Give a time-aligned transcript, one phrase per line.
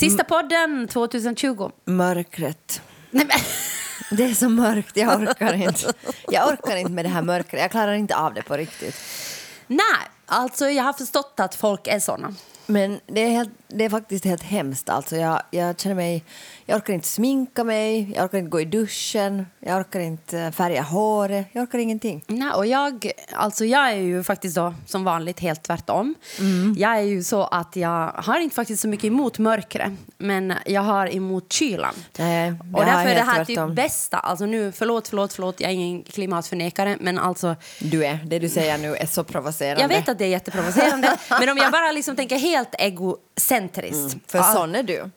[0.00, 1.70] Sista podden 2020.
[1.84, 2.82] Mörkret.
[3.10, 3.36] Nej, men.
[4.16, 5.92] Det är så mörkt, jag orkar inte.
[6.28, 7.62] Jag orkar inte med det här mörkret.
[7.62, 8.96] Jag klarar inte av det på riktigt.
[9.66, 9.80] Nej,
[10.26, 12.34] alltså jag har förstått att folk är såna.
[12.70, 14.88] Men det är, helt, det är faktiskt helt hemskt.
[14.88, 16.24] Alltså jag, jag känner mig...
[16.66, 20.82] Jag orkar inte sminka mig, jag orkar inte gå i duschen, jag orkar inte färga
[20.82, 22.24] håret, jag orkar ingenting.
[22.26, 26.14] Nej, och jag, alltså jag är ju faktiskt då, som vanligt helt tvärtom.
[26.38, 26.74] Mm.
[26.78, 30.80] Jag är ju så att jag har inte faktiskt så mycket emot mörkret, men jag
[30.82, 31.94] har emot kylan.
[32.18, 33.68] Nej, och därför är det här tvärtom.
[33.68, 34.18] typ bästa.
[34.18, 38.48] Alltså nu, förlåt, förlåt, förlåt, jag är ingen klimatförnekare, men alltså Du är, det du
[38.48, 39.82] säger nu är så provocerande.
[39.82, 44.30] jag vet att det är jätteprovocerande, men om jag bara liksom tänker helt egocentriskt.
[44.30, 44.44] För Ja.
[44.44, 45.10] sån är du.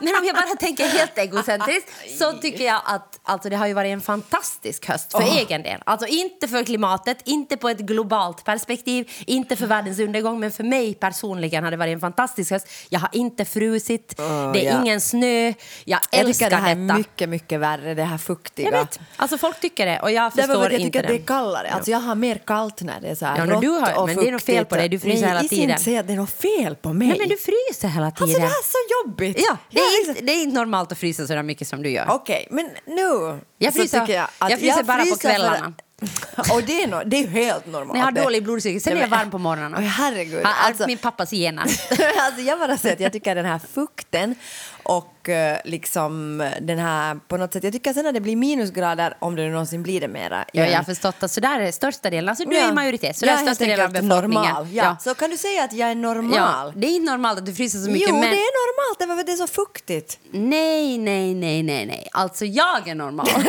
[0.00, 3.72] Men om jag bara tänker helt egocentriskt så tycker jag att alltså, det har ju
[3.72, 5.80] varit en fantastisk höst för egen del.
[5.86, 10.64] Alltså inte för klimatet, inte på ett globalt perspektiv, inte för världens undergång, men för
[10.64, 12.68] mig personligen har det varit en fantastisk höst.
[12.88, 14.22] Jag har inte frusit, det
[14.66, 14.80] är ja.
[14.82, 15.52] ingen snö,
[15.84, 16.92] jag Jag älskar tycker det här detta.
[16.94, 18.70] är mycket, mycket värre, det här fuktiga.
[18.70, 21.14] Jag vet, alltså folk tycker det och jag förstår att jag inte tycker att det
[21.14, 21.24] är det.
[21.26, 21.70] kallare.
[21.70, 24.06] Alltså jag har mer kallt när det är så här Ja, rått du har- och
[24.06, 24.68] men det är nog fel fuktigt.
[24.68, 24.88] på dig.
[24.88, 25.70] Du fryser Nej, hela jag tiden.
[25.70, 27.08] inte säga att det är något fel på mig.
[27.08, 28.28] Nej, men du fryser hela tiden.
[28.28, 29.36] Alltså det så jobbigt.
[29.48, 31.82] ja, det, Jag är inte, det är inte normalt att frysa så där mycket som
[31.82, 32.06] du gör.
[32.10, 35.28] Okej, men nu Jag så fryser- tycker jag att jag fryser bara på fryser för-
[35.28, 35.72] kvällarna.
[36.54, 37.92] och det är, no, det är helt normalt.
[37.92, 39.76] När jag har dålig blodsocker, sen är jag varm på morgnarna.
[39.78, 40.40] Oj, herregud.
[40.44, 41.62] Ja, Alltså- min pappas gener.
[42.20, 44.34] alltså jag bara säger att jag tycker den här fukten
[44.82, 49.16] och eh, liksom den här på något sätt, jag tycker sen när det blir minusgrader,
[49.18, 50.44] om det någonsin blir det mera.
[50.52, 52.28] Ja, jag har förstått att så där är största delen.
[52.28, 54.22] Alltså, du är i majoritet, så jag är största delen av befolkningen.
[54.32, 54.68] Normal.
[54.72, 54.96] Ja.
[55.00, 56.36] Så kan du säga att jag är normal?
[56.36, 58.08] Ja, det är inte normalt att du fryser så mycket.
[58.08, 58.22] jo, men...
[58.22, 60.18] det är normalt, det att det är så fuktigt.
[60.30, 62.08] Nej, nej, nej, nej, nej.
[62.12, 63.26] Alltså, jag är normal.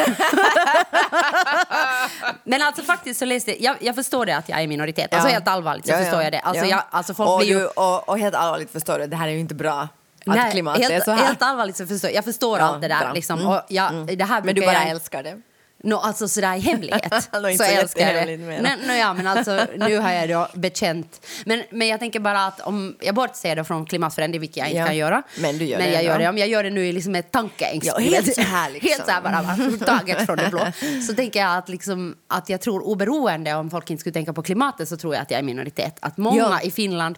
[2.43, 5.13] men alltså faktiskt så läste jag, jag förstår det att jag är i minoritet.
[5.13, 5.33] Alltså Ja.
[5.33, 6.03] helt allvarligt så Ja, ja.
[6.03, 6.39] förstår jag det.
[6.39, 6.69] Alltså, Ja.
[6.69, 7.65] jag, alltså folk och, blir ju...
[7.65, 9.87] och, och helt allvarligt förstår du, det här är ju inte bra.
[10.25, 11.25] Att Nej, klimatet helt, är så här.
[11.25, 12.23] helt allvarligt så förstår jag.
[12.25, 13.13] Förstår Ja, allt det där.
[13.13, 13.39] Liksom.
[13.41, 15.37] Mm, jag, det här Men du bara jag- älskar det.
[15.85, 17.13] No, alltså sådär i hemlighet.
[17.33, 18.37] Så så älskar jag det.
[18.37, 21.25] Nej, no, ja, men alltså, nu har jag då bekänt.
[21.45, 24.77] Men, men jag tänker bara att om jag bortser då från klimatförändring, vilket jag inte
[24.79, 25.23] Ja, kan göra.
[25.39, 26.29] men du gör men det jag gör det.
[26.29, 28.11] Om jag gör det nu i liksom ett tankeexperiment.
[28.11, 28.89] Ja, helt så här liksom.
[28.89, 30.67] helt så här bara, bara taget från det blå.
[31.07, 34.43] Så tänker jag att, liksom, att jag tror oberoende om folk inte skulle tänka på
[34.43, 35.97] klimatet så tror jag att jag är minoritet.
[35.99, 36.61] Att många Ja.
[36.61, 37.17] i Finland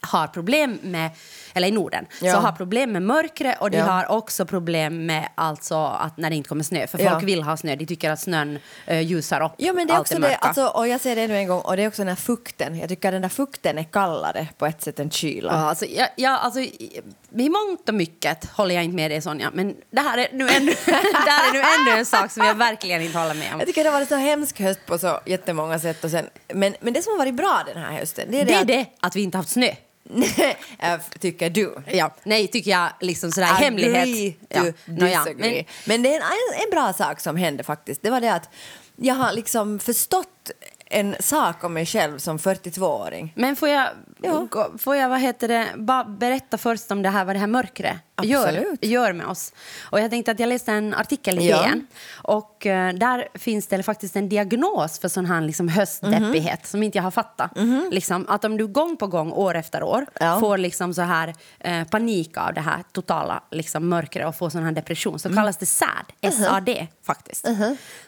[0.00, 1.10] har problem med,
[1.54, 2.32] eller i Norden, Ja.
[2.32, 3.84] så har problem med mörkret och de Ja.
[3.84, 6.86] har också problem med alltså att när det inte kommer snö.
[6.86, 7.10] För Ja.
[7.10, 8.58] folk vill ha snö, de tycker att snön
[8.90, 10.36] uh, ljusar upp Ja, men det är allt också det, mörka.
[10.36, 12.78] alltså, och jag säger det ännu en gång, och det är också den här fukten.
[12.78, 15.60] Jag tycker att den där fukten är kallare på ett sätt än kylan.
[15.60, 17.00] Ja, alltså, jag, jag, alltså, i
[17.36, 19.50] i mångt och mycket håller jag inte med dig, Sonja.
[19.54, 21.58] Men det här är nu ännu, det här är nu
[21.90, 23.58] ännu en sak som jag verkligen inte håller med om.
[23.58, 26.04] Jag tycker det har varit så hemsk höst på så jättemånga sätt.
[26.04, 28.50] Och sen, men, men det som har varit bra den här hösten, det är det,
[28.50, 29.70] Det är att, det att vi inte haft snö.
[31.20, 31.74] Tycker du.
[31.92, 33.96] Ja, nej, tycker jag liksom sådär i hemlighet.
[34.02, 35.52] Agree Ja, nåja, disagree.
[35.54, 38.02] men- Men, det är en, en bra sak som hände faktiskt.
[38.02, 38.48] Det var det att
[38.96, 40.50] jag har liksom förstått
[40.90, 43.32] en sak om mig själv som 42-åring.
[43.36, 43.88] Men får jag,
[44.22, 44.68] Ja.
[44.78, 47.96] får jag vad heter det, bara berätta först om det här, vad det här mörkret
[48.22, 48.84] gör, Absolut.
[48.84, 49.52] gör med oss?
[49.90, 51.62] Och jag tänkte att jag läste en artikel i Ja.
[51.62, 51.86] DN
[52.22, 56.98] och eh, där finns det faktiskt en diagnos för sån här liksom höstdeppighet som inte
[56.98, 57.50] jag har fattat.
[57.90, 60.40] Liksom, att om du gång på gång, år efter år, Ja.
[60.40, 64.62] får liksom så här eh, panik av det här totala liksom, mörkret och får sån
[64.62, 67.46] här depression så kallas det SAD, SAD faktiskt.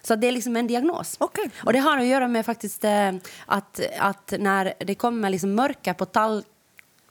[0.03, 1.17] Så det är liksom en diagnos.
[1.19, 1.51] Okej.
[1.65, 3.13] Och det har att göra med faktiskt eh,
[3.47, 6.45] att, att när det kommer liksom mörker på tall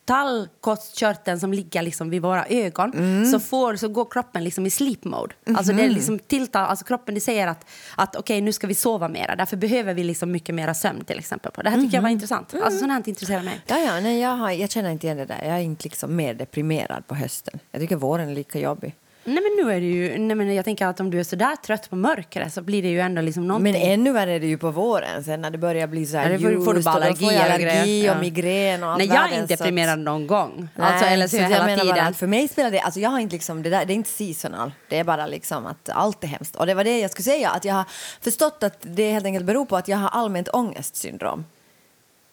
[0.05, 2.91] tallkottkörteln som ligger liksom vid våra ögon
[3.31, 5.35] så, får, så går kroppen liksom i sleep mode.
[5.55, 8.75] Alltså det är liksom tilltal, alltså kroppen det säger att, att okej nu ska vi
[8.75, 9.35] sova mera.
[9.35, 11.51] Därför behöver vi liksom mycket mera sömn till exempel.
[11.51, 11.61] På.
[11.61, 12.53] Det här tycker jag var intressant.
[12.53, 13.61] Alltså sånt här intresserar mig.
[13.67, 15.43] Ja, ja, nej, jag, har, jag känner inte igen det där.
[15.43, 17.59] Jag är inte liksom mer deprimerad på hösten.
[17.71, 18.95] Jag tycker våren är lika jobbig.
[19.33, 21.35] Nej men nu är det ju, nej men jag tänker att om du är så
[21.35, 23.73] där trött på mörkret så blir det ju ändå liksom någonting.
[23.73, 26.29] Men ännu värre är det ju på våren sen när det börjar bli så här
[26.29, 28.19] det får- ljust får du bara och allergier och allergi och Ja.
[28.21, 30.67] migrän och allt Nej jag är inte så deprimerad någon gång.
[30.75, 32.99] Nej, alltså, eller så är jag jag menar bara att för mig spelar det, alltså
[32.99, 35.89] jag har inte liksom, det, där, det är inte seasonal, det är bara liksom att
[35.89, 36.55] allt är hemskt.
[36.55, 37.85] Och det var det jag skulle säga, att jag har
[38.21, 41.45] förstått att det helt enkelt beror på att jag har allmänt ångestsyndrom.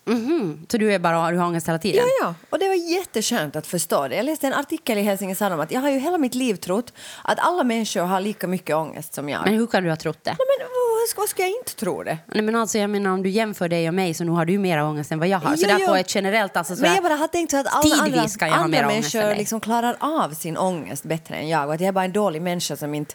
[0.06, 0.66] Mhm.
[0.70, 2.04] Så du, är bara, du har ångest hela tiden?
[2.20, 4.16] Ja, ja, och det var jätteskönt att förstå det.
[4.16, 6.92] Jag läste en artikel i Helsingin om att jag har ju hela mitt liv trott
[7.24, 9.42] att alla människor har lika mycket ångest som jag.
[9.44, 10.30] Men hur kan du ha trott det?
[10.30, 10.66] Nej, men
[11.00, 12.18] vad ska, vad ska jag inte tro det?
[12.26, 14.58] Nej, men alltså, jag menar, om du jämför dig och mig så nu har du
[14.58, 15.56] mer ångest än vad jag har.
[15.56, 15.86] Så Jo, där jo.
[15.86, 16.56] på ett generellt...
[16.56, 19.96] Alltså, Men sådär, jag bara har tänkt så att alla andra, andra människor liksom klarar
[20.00, 22.94] av sin ångest bättre än jag och att jag är bara en dålig människa som
[22.94, 23.14] inte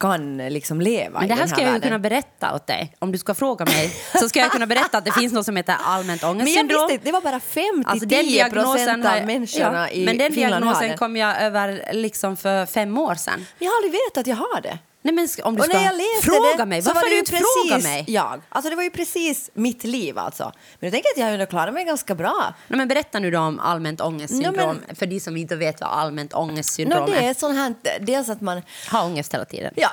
[0.00, 2.96] kan liksom leva Men det i här den ska jag ju kunna berätta åt dig.
[2.98, 5.56] Om du ska fråga mig så ska jag kunna berätta att det finns något som
[5.56, 6.88] heter allmänt Men jag ångestsyndrom.
[6.88, 10.04] visste det var bara 5 Alltså, till den 10 diagnosen procent av människorna ja, i
[10.04, 13.46] Men den Finland diagnosen kom jag över liksom för fem år sedan.
[13.58, 14.78] Jag har aldrig vetat att jag har det.
[15.02, 17.84] Nej, men om du ska när jag läste fråga det, mig, varför var inte precis
[17.84, 18.04] mig?
[18.08, 18.40] Jag.
[18.48, 20.44] Alltså det var ju precis mitt liv alltså.
[20.44, 22.54] Men jag tänker att jag ändå klarat mig ganska bra.
[22.68, 25.90] Nej, men berätta nu då om allmänt ångestsyndrom, Nej, för de som inte vet vad
[25.90, 27.34] allmänt ångestsyndrom det är.
[27.34, 28.62] sånt här, dels att man...
[28.88, 29.72] Har ångest hela tiden.
[29.76, 29.90] Ja.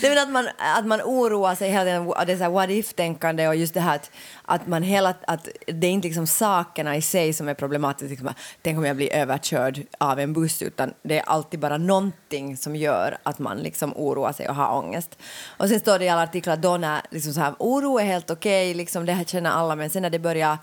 [0.00, 2.70] det är att man, att man oroar sig hela tiden, det är så här what
[2.70, 4.10] if-tänkande och just det här att,
[4.44, 8.34] att man hela, att det är inte liksom sakerna i sig som är problematiskt, liksom,
[8.62, 12.76] tänk om jag blir överkörd av en buss, utan det är alltid bara någonting som
[12.76, 15.18] gör att man liksom oroar sig och har ångest.
[15.56, 18.04] Och sen står det i alla artiklar att då när liksom så här, oro är
[18.04, 20.58] helt okej, liksom, det här känner alla, men sen när det börjar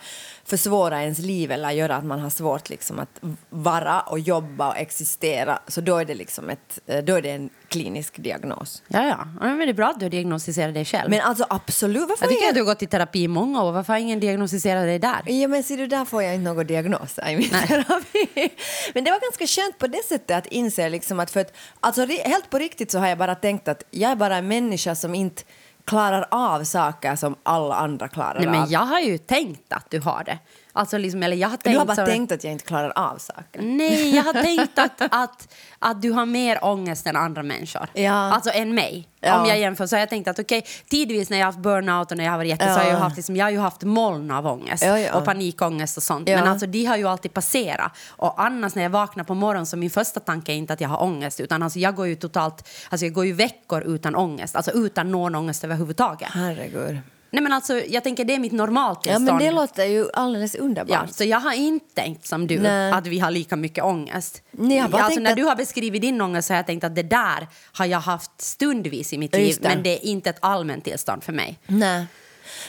[0.50, 3.20] försvåra ens liv eller göra att man har svårt liksom att
[3.50, 7.30] vara och jobba och existera, så då är det liksom ett, eh, då är det
[7.32, 8.84] en klinisk diagnos.
[8.88, 9.26] Ja, ja.
[9.42, 11.10] men det är bra att du har diagnostiserat dig själv.
[11.10, 13.64] Men alltså absolut, varför jag tycker är- att du har gått i terapi i många
[13.64, 13.72] år.
[13.72, 15.22] Varför har ingen diagnostiserat dig där?
[15.26, 17.68] Ja, men ser du, där får jag inte några diagnoser i min Nej.
[17.68, 18.50] terapi.
[18.94, 22.06] Men det var ganska skönt på det sättet att inse liksom att för att, alltså
[22.06, 25.16] helt på riktigt så har jag bara tänkt att jag är bara en människa som
[25.16, 25.44] inte
[25.90, 28.72] klarar av saker som alla andra klarar Nej, men av.
[28.72, 30.38] jag har ju tänkt att du har det.
[30.74, 32.92] Alltså liksom, eller jag har du tänkt har bara så- tänkt att jag inte klarar
[32.96, 33.62] av saker.
[33.62, 37.88] Nej, jag har tänkt att, att, att du har mer ångest än andra människor.
[37.94, 38.12] Ja.
[38.12, 39.08] Alltså än mig.
[39.22, 39.42] Ja.
[39.42, 42.12] Om jag jämför så har jag tänkt att okej, tidvis när jag har haft burnout
[42.12, 42.98] och när jag har varit jätte så har jag, Ja.
[42.98, 45.14] haft, liksom, jag har ju haft moln av ångest Ja, ja.
[45.14, 46.30] och panikångest och sånt.
[46.30, 46.38] Ja.
[46.40, 47.92] Men alltså de har ju alltid passerat.
[48.10, 50.90] Och annars när jag vaknar på morgonen så min första tanke är inte att jag
[50.90, 54.56] har ångest utan alltså jag går ju totalt, alltså jag går ju veckor utan ångest.
[54.56, 56.30] Alltså utan någon ångest överhuvudtaget.
[56.34, 57.00] Herregud.
[57.32, 59.26] Nej men alltså jag tänker det är mitt Ja, normaltillstånd.
[59.26, 60.90] men det låter ju alldeles underbart.
[61.08, 62.92] Ja, så jag har inte tänkt som du, Nej.
[62.92, 64.42] att vi har lika mycket ångest.
[64.52, 66.84] Nej, jag bara alltså, när att- du har beskrivit din ångest så har jag tänkt
[66.84, 70.38] att det där har jag haft stundvis i mitt liv, men det är inte ett
[70.40, 71.60] allmänt tillstånd för mig.
[71.68, 72.06] Nej.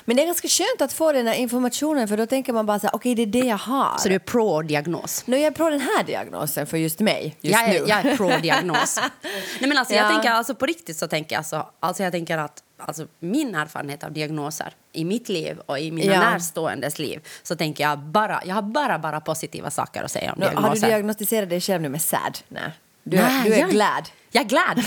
[0.05, 2.79] Men det är ganska skönt att få den här informationen för då tänker man bara
[2.79, 3.99] så här, okej det är det jag har.
[3.99, 5.23] Så du är pro-diagnos.
[5.27, 7.77] Nu är jag på den här diagnosen för just mig, just Jag nu.
[7.77, 8.99] är, jag är pro-diagnos.
[9.61, 10.03] Nej, men alltså, Ja.
[10.03, 13.55] jag tänker, alltså, på riktigt så tänker jag så, alltså, jag tänker att alltså, min
[13.55, 16.21] erfarenhet av diagnoser i mitt liv och i mina Ja.
[16.21, 20.39] närståendes liv så tänker jag bara, jag har bara, bara positiva saker att säga om
[20.41, 20.87] Nå, har du diagnoser.
[20.87, 22.39] diagnostiserat dig själv nu med SAD?
[22.49, 22.63] Nej.
[23.03, 24.09] Du, Nej, du är jag- glad.
[24.33, 24.85] Jag är glad.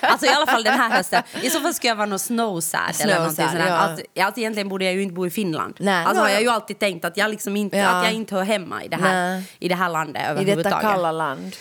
[0.00, 1.22] Alltså i alla fall den här hösten.
[1.42, 3.66] I så fall ska jag vara någon snow sad eller Snow någonting sad, sådär.
[3.66, 3.74] ja.
[3.76, 5.74] Alltså, alltså egentligen borde jag ju inte bo i Finland.
[5.80, 6.04] Nej.
[6.04, 6.42] Alltså No, har jag ja.
[6.42, 7.88] ju alltid tänkt att jag liksom inte, Ja.
[7.88, 9.44] att jag inte hör hemma i det här, Nej.
[9.58, 10.80] i det här landet I detta överhuvudtaget.
[10.80, 11.56] kalla land.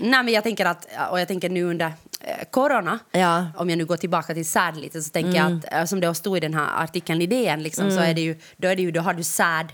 [0.00, 3.36] Nej men jag tänker att, och jag tänker nu under eh, corona, Ja.
[3.38, 3.50] Mm.
[3.56, 6.14] om jag nu går tillbaka till sad lite så tänker jag att, eh, som det
[6.14, 8.82] stod i den här artikeln i DN liksom, så är det ju, då är det
[8.82, 9.72] ju, då har du sad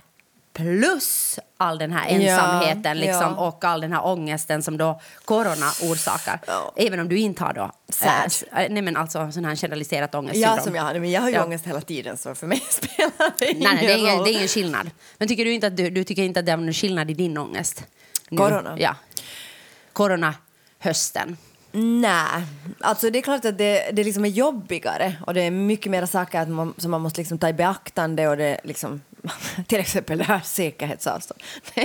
[0.55, 3.47] plus all den här Ja, ensamheten liksom, ja.
[3.49, 6.41] och all den här ångesten som då corona orsakar.
[6.47, 6.73] Ja.
[6.77, 7.71] Även om du inte har då
[8.05, 10.57] eh, nej men alltså sån här generaliserat ångestsyndrom.
[10.57, 11.45] Ja, som jag hade, men jag har ju Ja.
[11.45, 14.25] ångest hela tiden så för mig spelar det ingen Nej, nej det, är ingen, roll.
[14.25, 14.91] det är ingen skillnad.
[15.19, 17.15] Men tycker du inte att du, du tycker inte att det är någon skillnad i
[17.15, 17.85] din ångest?
[18.29, 18.39] Nu?
[18.39, 18.77] Corona?
[18.79, 18.95] Ja.
[19.93, 20.35] Corona
[20.79, 21.37] hösten.
[21.75, 22.43] Nej,
[22.81, 26.07] alltså det är klart att det, det liksom är jobbigare och det är mycket mer
[26.07, 29.01] saker att man, som man måste liksom ta i beaktande och det liksom,
[29.67, 31.41] till exempel det här säkerhetsavstånd.
[31.75, 31.81] Det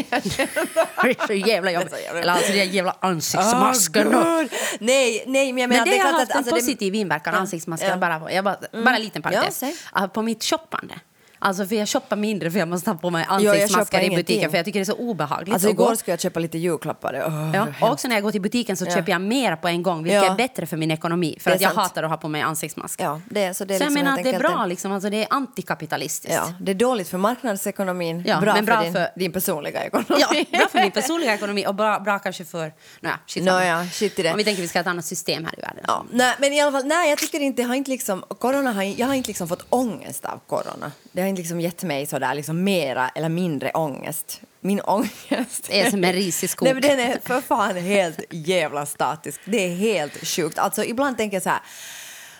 [1.21, 1.91] är så jävla jobbigt.
[1.91, 4.15] Det Eller alltså de jävla ansiktsmasken.
[4.15, 4.51] Åh, Gud.
[4.79, 7.33] nej, nej, men jag menar Men det är har haft en alltså, det- positiv inverkan,
[7.33, 7.89] Ja, ansiktsmasken.
[7.89, 7.97] ja.
[7.97, 9.63] Bara, jag bara, bara en liten Ja, parentes.
[9.91, 10.93] Ah, på mitt shoppande.
[11.39, 14.49] Alltså för jag shoppar mindre för jag måste ha på mig jag ansiktsmasker i butiken
[14.51, 15.53] för jag tycker det är så obehagligt.
[15.53, 17.23] Alltså igår skulle jag köpa lite julklappar.
[17.27, 18.91] Åh, Ja, och också när jag går till butiken så Ja.
[18.95, 20.31] köper jag mer på en gång, vilket Ja.
[20.31, 21.37] är bättre för min ekonomi.
[21.39, 21.81] För att jag sant.
[21.87, 23.01] hatar att ha på mig ansiktsmask.
[23.01, 24.63] Ja, det, är- så det är så jag liksom menar helt att det är bra,
[24.63, 26.35] en- liksom, alltså det är antikapitalistiskt.
[26.35, 29.83] Ja, det är dåligt för marknadsekonomin, Ja, bra, men bra för, din, för- din personliga
[29.83, 30.05] ekonomi.
[30.19, 30.27] Ja,
[30.59, 32.73] bra för min personliga ekonomi och bra, bra kanske för...
[32.99, 33.65] Naja, shit, samma.
[33.65, 34.31] ja, shit i det.
[34.31, 35.83] Om vi tänker att vi ska ha ett annat system här i världen.
[35.87, 38.71] Ja, nej, men i alla fall, nej, jag tycker inte, jag har inte liksom, corona
[38.71, 40.91] har, jag har inte liksom fått ångest av corona.
[41.11, 44.41] Det har inte liksom gett mig sådär liksom mera eller mindre ångest.
[44.59, 46.65] Min ångest är som en risig skog.
[46.65, 49.41] Nej, men den är för fan helt jävla statisk.
[49.45, 50.59] Det är helt sjukt.
[50.59, 51.61] Alltså ibland tänker jag så här,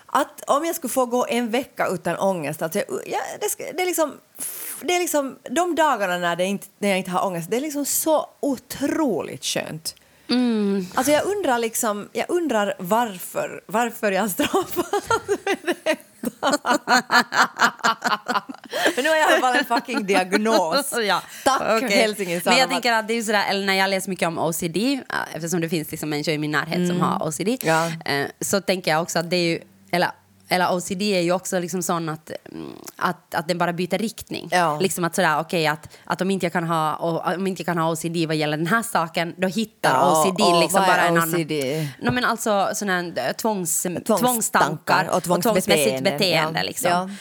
[0.05, 3.81] att om jag skulle få gå en vecka utan ångest, alltså jag, ja, det, det
[3.81, 4.13] är liksom
[4.81, 7.61] det är liksom, de dagarna när, det inte, när jag inte har ångest, det är
[7.61, 9.95] liksom så otroligt skönt.
[10.29, 10.85] Mm.
[10.93, 14.91] Alltså jag undrar liksom, jag undrar varför, varför jag straffas
[15.45, 16.57] med detta.
[18.95, 20.93] Men nu har jag i alla fall en fucking diagnos.
[21.07, 21.21] ja.
[21.43, 21.97] Tack Okej.
[21.97, 24.77] Helsingin Men jag tänker att det är sådär, eller när jag läser mycket om OCD,
[24.77, 24.99] äh,
[25.33, 27.57] eftersom det finns liksom människor i min närhet som har OCD, Mm.
[28.05, 28.11] Ja.
[28.11, 29.59] eh, så tänker jag också att det är ju,
[29.91, 30.09] eller
[30.49, 34.47] eller OCD är ju också liksom sån att, mm, att, att den bara byter riktning.
[34.51, 34.79] Ja.
[34.79, 37.65] Liksom att sådär, okej, att, att om inte jag kan ha, och, om inte jag
[37.65, 41.01] kan ha OCD vad gäller den här saken, då hittar Ja, OCD och liksom bara
[41.01, 41.51] en OCD?
[41.51, 41.87] annan...
[42.01, 46.59] No, men alltså sådana här tvångs, Tvångstankar tvångstankar och tvångsbeteenden, tvångsmässigt beteende.
[46.59, 46.63] ja.
[46.63, 47.17] Liksom.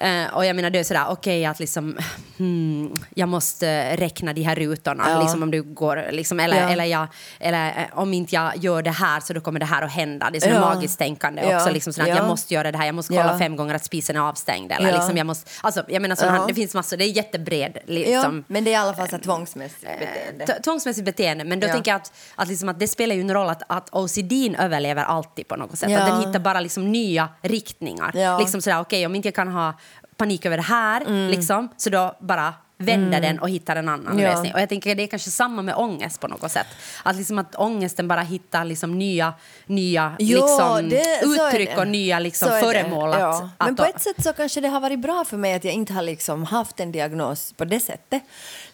[0.00, 1.98] Eh, och jag menar det är sådär, okej att liksom,
[2.38, 5.20] hmm, jag måste räkna de här rutorna, Ja.
[5.22, 6.68] liksom om du går, liksom, eller, Ja.
[6.70, 7.06] eller, jag,
[7.40, 10.28] eller eh, om inte jag gör det här så då kommer det här att hända.
[10.32, 10.60] Det är sådär Ja.
[10.74, 13.74] magiskt tänkande också, liksom sådär, jag måste göra det här, jag måste kolla fem gånger
[13.74, 14.72] att spisen är avstängd.
[14.72, 16.44] Eller, liksom, jag måste, alltså, jag menar Ja.
[16.48, 17.72] det finns massor, det är jättebred.
[17.86, 20.46] Ja, Liksom, men det är i alla fall så tvångsmässigt beteende.
[20.46, 23.34] T- Tvångsmässigt beteende, men då tänker jag att, att, liksom att det spelar ju en
[23.34, 25.98] roll att, att OCD överlever alltid på något sätt.
[26.00, 28.38] Att den hittar bara liksom nya riktningar.
[28.38, 29.74] Liksom sådär, okej, om inte jag kan ha
[30.18, 34.32] panik över det här, liksom, så då bara vänder den och hittar en annan Ja.
[34.32, 34.54] lösning.
[34.54, 36.66] Och jag tänker det är kanske samma med ångest på något sätt.
[37.02, 39.34] Att, liksom att ångesten bara hittar liksom nya,
[39.66, 43.12] nya Jo, liksom, det- uttryck och nya liksom, föremål.
[43.12, 43.50] Att, ja.
[43.58, 45.92] Men på ett sätt så kanske det har varit bra för mig att jag inte
[45.92, 48.22] har liksom haft en diagnos på det sättet.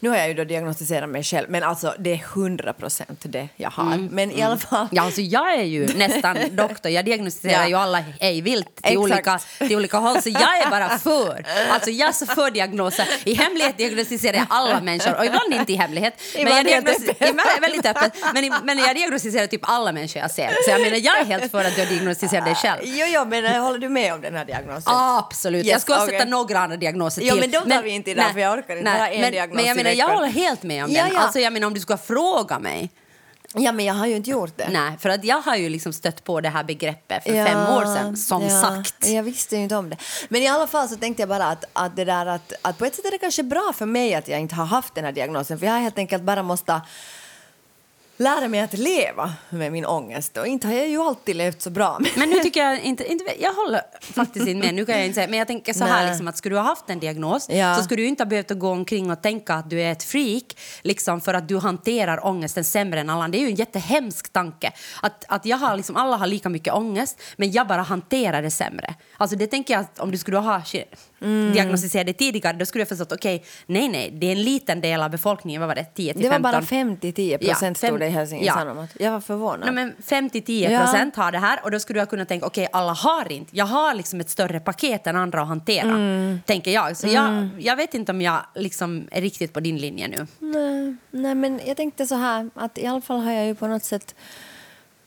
[0.01, 3.49] Nu har jag ju då diagnostiserat mig själv, men alltså det är hundra procent det
[3.57, 3.97] jag har.
[4.11, 4.89] Men i alla fall...
[4.93, 6.93] Ja, alltså jag är ju nästan doktor.
[6.93, 7.69] Jag diagnostiserar Ja.
[7.69, 8.99] ju alla hej vilt till Exakt.
[8.99, 10.23] olika, till olika håll.
[10.23, 11.45] Så jag är bara för.
[11.71, 13.07] Alltså jag är så för diagnoser.
[13.25, 15.17] I hemlighet diagnostiserar jag alla människor.
[15.19, 16.15] Och ibland inte i hemlighet.
[16.35, 18.13] Men jag är väldigt öppet.
[18.35, 20.49] Men, men jag diagnostiserar typ alla människor jag ser.
[20.65, 22.81] Så jag menar, jag är helt för att du diagnostiserar dig själv.
[22.85, 24.83] Jo, jo, men eh, håller du med om den här diagnosen?
[24.95, 25.67] Absolut.
[25.67, 26.19] Yes, jag skulle okej.
[26.19, 27.41] sätta några andra diagnoser till.
[27.41, 29.67] men de tar vi inte idag, för jag orkar inte bara en men, diagnos Men
[29.67, 31.11] jag menar, jag håller helt med om den.
[31.13, 31.21] ja.
[31.21, 32.91] Alltså jag menar, om du ska fråga mig.
[33.57, 34.69] Ja, men jag har ju inte gjort det.
[34.73, 37.77] Nej, för att jag har ju liksom stött på det här begreppet för Ja, fem
[37.77, 39.09] år sedan, som ja, sagt.
[39.09, 39.97] Jag visste inte om det.
[40.29, 42.85] Men i alla fall så tänkte jag bara att, att det där att, att på
[42.85, 45.13] ett sätt är det kanske bra för mig att jag inte har haft den här
[45.13, 46.81] diagnosen för jag har helt enkelt bara måste
[48.17, 51.71] lära mig att leva med min ångest och inte har jag ju alltid levt så
[51.71, 52.01] bra.
[52.17, 53.25] Men nu tycker jag inte, inte...
[53.41, 54.75] Jag håller faktiskt inte med.
[54.75, 56.65] Nu kan jag inte säga, men jag tänker så här liksom, att skulle du ha
[56.65, 57.75] haft en diagnos Ja.
[57.75, 60.57] så skulle du inte ha behövt gå omkring och tänka att du är ett freak
[60.83, 63.33] liksom, för att du hanterar ångesten sämre än alla andra.
[63.33, 64.73] Det är ju en jättehemsk tanke.
[65.03, 68.51] Att, att jag har, liksom, alla har lika mycket ångest men jag bara hanterar det
[68.51, 68.95] sämre.
[69.17, 70.63] Alltså det tänker jag att om du skulle ha
[71.25, 71.53] Mm.
[71.53, 75.03] diagnostiserat det tidigare då skulle jag förstått okej, nej nej, det är en liten del
[75.03, 76.53] av befolkningen, vad var det, 10 till Det var 15?
[76.53, 78.55] bara 5-10 Ja, procent fem- stod det i Helsingin ja.
[78.55, 78.91] Sanomat.
[78.99, 79.61] Jag var förvånad.
[79.61, 79.95] Nej, men
[80.31, 83.57] 5-10 procent har det här och då skulle jag kunna tänka okej alla har inte.
[83.57, 85.89] Jag har liksom ett större paket än andra att hantera.
[85.89, 86.41] Mm.
[86.47, 86.97] Tänker jag.
[86.97, 90.27] Så jag, jag vet inte om jag liksom är riktigt på din linje nu.
[90.39, 93.67] Nej, nej, men jag tänkte så här att i alla fall har jag ju på
[93.67, 94.15] något sätt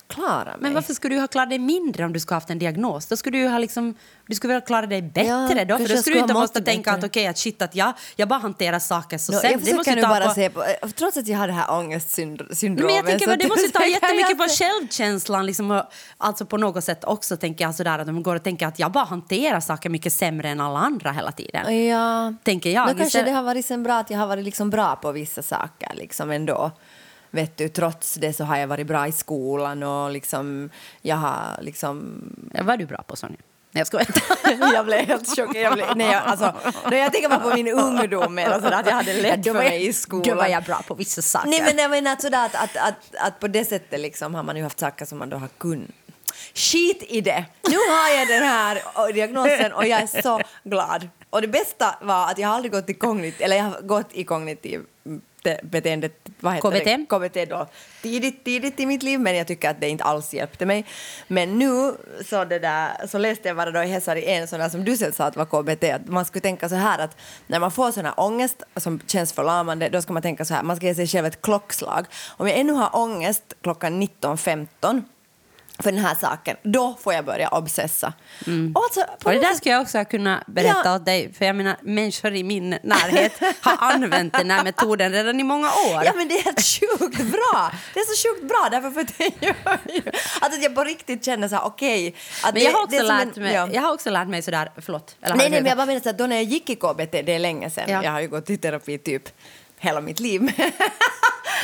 [0.10, 0.56] klarat mig.
[0.60, 3.06] Men varför skulle du ha klarat dig mindre om du skulle ha haft en diagnos?
[3.06, 3.96] Då skulle du ha liksom,
[4.28, 5.78] du skulle väl klara dig bättre Ja, då?
[5.78, 7.06] För då skulle du inte måste mått tänka bättre.
[7.06, 9.52] att okej, att shit att jag, jag bara hanterar saker så Nå, sen.
[9.52, 10.64] jag Det måste nu ta bara på- se på,
[10.96, 12.86] trots att jag har det här ångestsyndromet.
[12.86, 15.46] Men jag tänker, väl, det att- måste ta jättemycket på självkänslan.
[15.46, 15.84] Liksom, och,
[16.18, 18.92] alltså på något sätt också tänker jag sådär att de går och tänker att jag
[18.92, 21.86] bara hanterar saker mycket sämre än alla andra hela tiden.
[21.88, 22.34] Ja.
[22.44, 22.88] Tänker jag.
[22.88, 25.44] Då kanske det har varit sen bra att jag har varit liksom bra på vissa
[25.44, 26.72] saker liksom ändå.
[27.32, 30.70] Vet du, trots det så har jag varit bra i skolan och liksom
[31.02, 32.22] jag har liksom...
[32.54, 33.38] Ja, vad är du bra på, Sonja?
[33.72, 34.08] Nej, jag skojar.
[34.74, 35.56] jag blev helt chockad.
[35.56, 36.54] Jag blev, nej, jag, alltså,
[36.92, 39.70] när jag tänker på min ungdom eller sådär, att jag hade lätt Då för var
[39.70, 40.24] mig i skolan.
[40.24, 41.50] Då var jag bra på vissa saker.
[41.50, 44.44] Nej men jag menar att sådär att, att, att, att på det sättet liksom har
[44.44, 45.90] man ju haft saker som man då har kunnat.
[46.54, 47.46] Skit i det!
[47.70, 51.10] Nu har jag den här och diagnosen och jag är så glad.
[51.30, 54.24] Och det bästa var att jag aldrig gått i kognitiv, eller jag har gått i
[54.24, 54.82] kognitiv
[55.64, 56.84] beteendet, vad heter KBT?
[56.86, 57.06] det?
[57.10, 57.68] KBT då,
[58.02, 60.86] tidigt, tidigt i mitt liv men jag tycker att det inte alls hjälpte mig.
[61.28, 61.94] Men nu
[62.26, 64.98] så, det där, så läste jag bara då i Hesari en sån där som du
[64.98, 67.92] sen sa att var KBT, att man skulle tänka så här att när man får
[67.92, 70.96] sån här ångest som känns förlamande då ska man tänka så här, man ska ge
[70.96, 72.06] sig själv ett klockslag.
[72.38, 75.04] Om jag ännu har ångest klockan 19.15
[75.84, 78.14] för den här saken, då får jag börja obsessa.
[78.76, 80.96] Och alltså, Och det där skulle jag också kunna berätta Ja.
[80.96, 83.32] åt dig, för jag menar människor i min närhet
[83.62, 86.02] har använt den här metoden redan i många år.
[86.06, 87.72] Ja men det är helt sjukt bra!
[87.94, 89.56] Det är så sjukt bra därför för att det gör
[89.96, 90.02] ju
[90.42, 92.16] att jag på riktigt känner så här okej.
[92.44, 93.70] att Men jag har, också lärt en- mig, ja.
[93.74, 95.16] jag har också lärt mig sådär, förlåt.
[95.22, 97.12] Eller Nej, nej, men jag bara menar så att då när jag gick i KBT,
[97.22, 98.04] det är länge sedan, Ja.
[98.04, 99.24] jag har ju gått i terapi typ
[99.80, 100.42] hela mitt liv.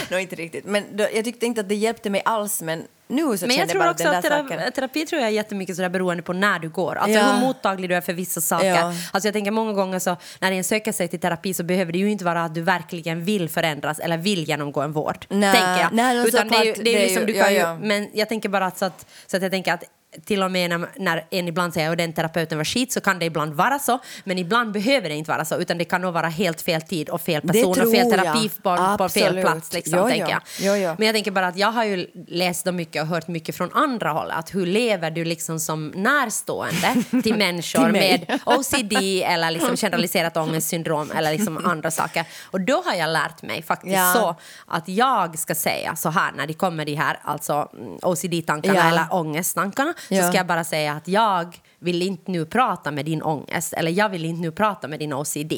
[0.09, 0.65] Nå, inte riktigt.
[0.65, 3.69] Men då, jag tyckte inte att det hjälpte mig alls, men nu så Men jag
[3.69, 4.71] tror bara också att terapi, saken...
[4.71, 6.95] terapi tror jag är jättemycket sådär beroende på när du går.
[6.95, 7.31] Alltså Ja.
[7.33, 8.67] hur mottaglig du är för vissa saker.
[8.67, 8.93] Ja.
[9.11, 11.97] Alltså jag tänker många gånger så när en söker sig till terapi så behöver det
[11.99, 15.25] ju inte vara att du verkligen vill förändras eller vill genomgå en vård.
[15.29, 15.51] Nej.
[15.53, 15.93] tänker jag.
[15.93, 17.73] Nej, no, Utan det är ju, det är liksom, ju- du kan ja.
[17.73, 19.83] ju, men jag tänker bara att, så att, så att jag tänker att
[20.25, 23.19] till och med när, när en ibland säger att den terapeuten var skit så kan
[23.19, 26.13] det ibland vara så, men ibland behöver det inte vara så, utan det kan nog
[26.13, 29.73] vara helt fel tid och fel person och fel terapi på, på fel plats.
[29.73, 30.65] Liksom, tänker jo.
[30.65, 30.81] jag.
[30.81, 30.95] Jo.
[30.97, 34.09] Men jag tänker bara att jag har ju läst mycket och hört mycket från andra
[34.09, 38.93] håll, att hur lever du liksom som närstående till människor Till med OCD
[39.23, 42.25] eller liksom generaliserat ångestsyndrom eller liksom andra saker.
[42.51, 44.13] Och då har jag lärt mig faktiskt Ja.
[44.15, 44.35] så
[44.67, 48.89] att jag ska säga så här när det kommer de här alltså, mm, OCD-tankarna Ja.
[48.89, 50.27] eller ångesttankarna så Ja.
[50.27, 54.09] ska jag bara säga att jag vill inte nu prata med din ångest eller jag
[54.09, 55.53] vill inte nu prata med din OCD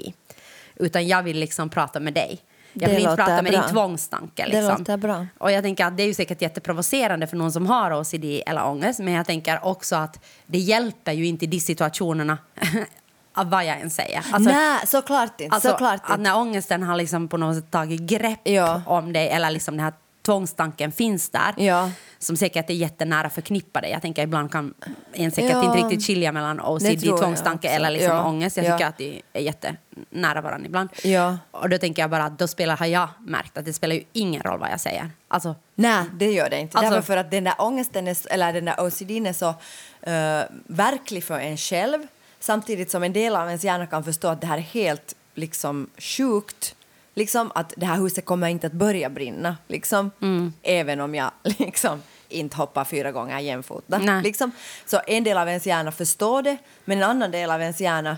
[0.76, 2.40] utan jag vill liksom prata med dig.
[2.74, 3.62] Jag Det vill inte låter prata med bra.
[3.62, 4.46] din tvångstanke.
[4.46, 4.78] Det Liksom.
[4.80, 5.28] låter bra.
[5.38, 8.66] Och jag tänker att det är ju säkert jätteprovocerande för någon som har OCD eller
[8.66, 12.38] ångest men jag tänker också att det hjälper ju inte i de situationerna
[13.34, 14.18] av vad jag än säger.
[14.32, 15.56] Alltså, Nej, såklart inte.
[15.56, 16.22] Alltså, såklart att inte.
[16.22, 18.82] när ångesten har liksom på något sätt tagit grepp Ja.
[18.86, 19.94] om dig eller liksom den här
[20.26, 21.92] tvångstanken finns där Ja.
[22.20, 23.90] som säkert är jättenära förknippade.
[23.90, 24.74] Jag tänker ibland kan
[25.14, 25.64] en säkert Ja.
[25.66, 28.24] inte riktigt skilja mellan OCD, tvångstanke eller liksom Ja.
[28.26, 28.58] ångest.
[28.58, 28.78] Jag Ja.
[28.78, 30.90] tycker att de är jättenära varandra ibland.
[31.04, 31.38] Ja.
[31.52, 34.04] Och då tänker jag bara att då spelar, har jag märkt att det spelar ju
[34.14, 35.10] ingen roll vad jag säger.
[35.28, 36.78] Alltså, Nej, det gör det inte.
[36.78, 39.50] Alltså- Därför för att den där ångesten, är, eller den där OCDn är så
[40.02, 42.08] eh, verklig för en själv
[42.40, 45.90] samtidigt som en del av ens hjärna kan förstå att det här är helt liksom
[45.98, 46.76] sjukt.
[47.16, 50.12] Liksom att det här huset kommer inte att börja brinna, liksom.
[50.22, 50.54] Mm.
[50.64, 53.98] Även om jag liksom inte hoppar fyra gånger jämfota.
[54.24, 54.52] Liksom.
[54.86, 58.18] Så en del av ens hjärna förstår det, men en annan del av ens hjärna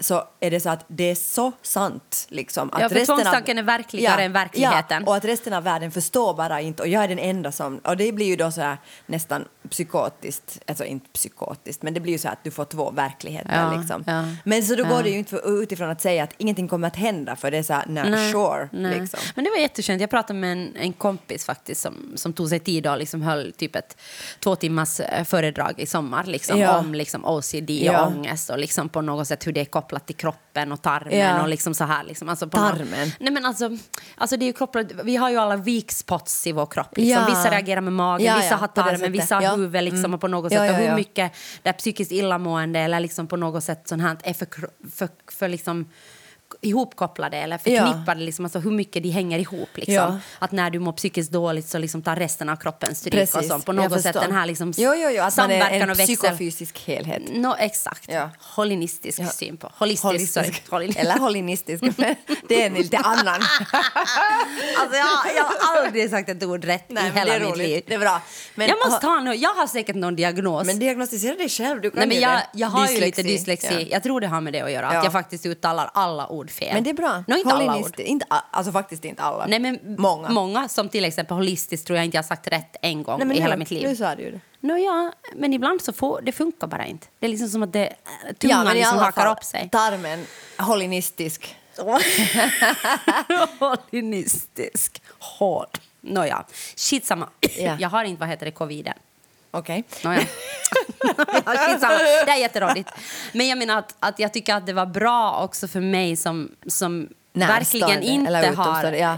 [0.00, 2.26] så är det så att det är så sant.
[2.28, 5.02] Liksom, att Ja, för resten av- tvångstanken är verkligare än verkligheten.
[5.06, 7.78] Ja, och att resten av världen förstår bara inte och jag är den enda som...
[7.78, 8.76] Och det blir ju då så här
[9.06, 12.90] nästan psykotiskt, alltså inte psykotiskt, men det blir ju så här att du får två
[12.90, 14.04] verkligheter Ja, liksom.
[14.06, 14.24] ja.
[14.44, 14.88] Men så då Ja.
[14.88, 17.62] går det ju inte utifrån att säga att ingenting kommer att hända för det är
[17.62, 19.00] så här, nej, sure, nej.
[19.00, 19.20] liksom.
[19.34, 20.00] Men det var jätteskönt.
[20.00, 23.52] Jag pratade med en, en kompis faktiskt som, som tog sig tid och liksom höll
[23.52, 23.96] typ ett
[24.40, 26.78] två timmars eh, föredrag i sommar liksom, Ja.
[26.78, 28.00] om liksom OCD Ja.
[28.06, 31.18] och ångest och liksom på något sätt hur det är kopplat till kroppen och tarmen
[31.18, 31.42] Ja.
[31.42, 32.04] och liksom så här.
[32.04, 32.28] Liksom.
[32.28, 33.08] Alltså Tarmen?
[33.08, 33.70] Något, nej men alltså,
[34.16, 36.96] alltså det är kopplat, vi har ju alla weak spots i vår kropp.
[36.96, 37.22] Liksom.
[37.22, 37.26] Ja.
[37.28, 39.54] Vissa reagerar med magen, Ja, vissa har tarmen, vissa har Ja.
[39.54, 40.14] huvudet liksom, Mm.
[40.14, 40.70] och på något sätt.
[40.70, 41.32] och hur mycket
[41.62, 44.46] det är psykiskt illamående eller liksom på något sätt sånt här är för,
[44.94, 45.88] för, för liksom
[46.60, 49.68] ihopkopplade eller förknippade, liksom, alltså hur mycket de hänger ihop.
[49.74, 49.94] Liksom.
[49.94, 50.18] Ja.
[50.38, 53.48] Att när du mår psykiskt dåligt så liksom tar resten av kroppen stryk och Precis,
[53.50, 53.58] så.
[53.58, 55.90] På jag något sätt den här liksom jo, jo, jo, att man är samverkan en
[55.90, 56.16] och växel.
[56.16, 57.22] psykofysisk helhet.
[57.34, 58.04] No, exakt.
[58.12, 58.30] Ja.
[58.38, 59.26] Holinistisk Ja.
[59.28, 59.70] syn på.
[59.78, 60.52] Holistisk, sorry.
[60.70, 62.14] Holin- Eller holinistisk, men
[62.48, 63.26] det är en lite annan.
[64.78, 67.48] alltså, jag, jag har aldrig sagt ett ord rätt Nej, i hela det är mitt
[67.48, 67.68] roligt.
[67.68, 67.82] liv.
[67.86, 68.22] Det är bra.
[68.54, 70.66] Men jag måste ha jag har säkert någon diagnos.
[70.66, 71.80] Men diagnostisera dig själv.
[71.80, 73.68] Du kan Nej, men jag, jag har ju lite Dyslexi.
[73.68, 73.82] dyslexi.
[73.82, 73.94] Ja.
[73.94, 74.90] Jag tror det har med det att göra.
[74.92, 74.98] Ja.
[74.98, 76.74] Att jag faktiskt uttalar alla ord fel.
[76.74, 77.24] Men det är bra.
[77.26, 78.00] No, inte alla ord.
[78.00, 79.46] Inte, alltså faktiskt inte alla.
[79.46, 80.28] Nej, men Många.
[80.28, 80.68] många.
[80.68, 83.36] Som till exempel holistiskt tror jag inte jag har sagt rätt en gång Nej, men
[83.36, 83.88] i hela mitt liv.
[83.88, 84.40] Nu sa du ju det.
[84.60, 87.06] No, ja, men ibland så får, det funkar bara inte.
[87.18, 87.94] Det är liksom som att det,
[88.38, 89.68] tungan men i liksom hakar fall, upp sig.
[89.72, 90.26] tarmen,
[90.58, 91.56] holinistisk.
[93.58, 95.02] Holinistisk.
[95.18, 95.78] Hård.
[96.00, 96.44] Nåja,
[96.76, 97.28] skitsamma.
[97.58, 97.76] Ja.
[97.80, 98.94] Jag har inte, vad heter det, coviden.
[99.50, 99.84] Okej.
[100.04, 100.20] Nåja.
[101.44, 101.98] ja, skitsamma.
[102.24, 102.90] Det är jätteroligt.
[103.32, 106.50] Men jag menar att, att jag tycker att det var bra också för mig som,
[106.66, 108.92] som verkligen Närstående inte eller har...
[108.92, 109.16] ja.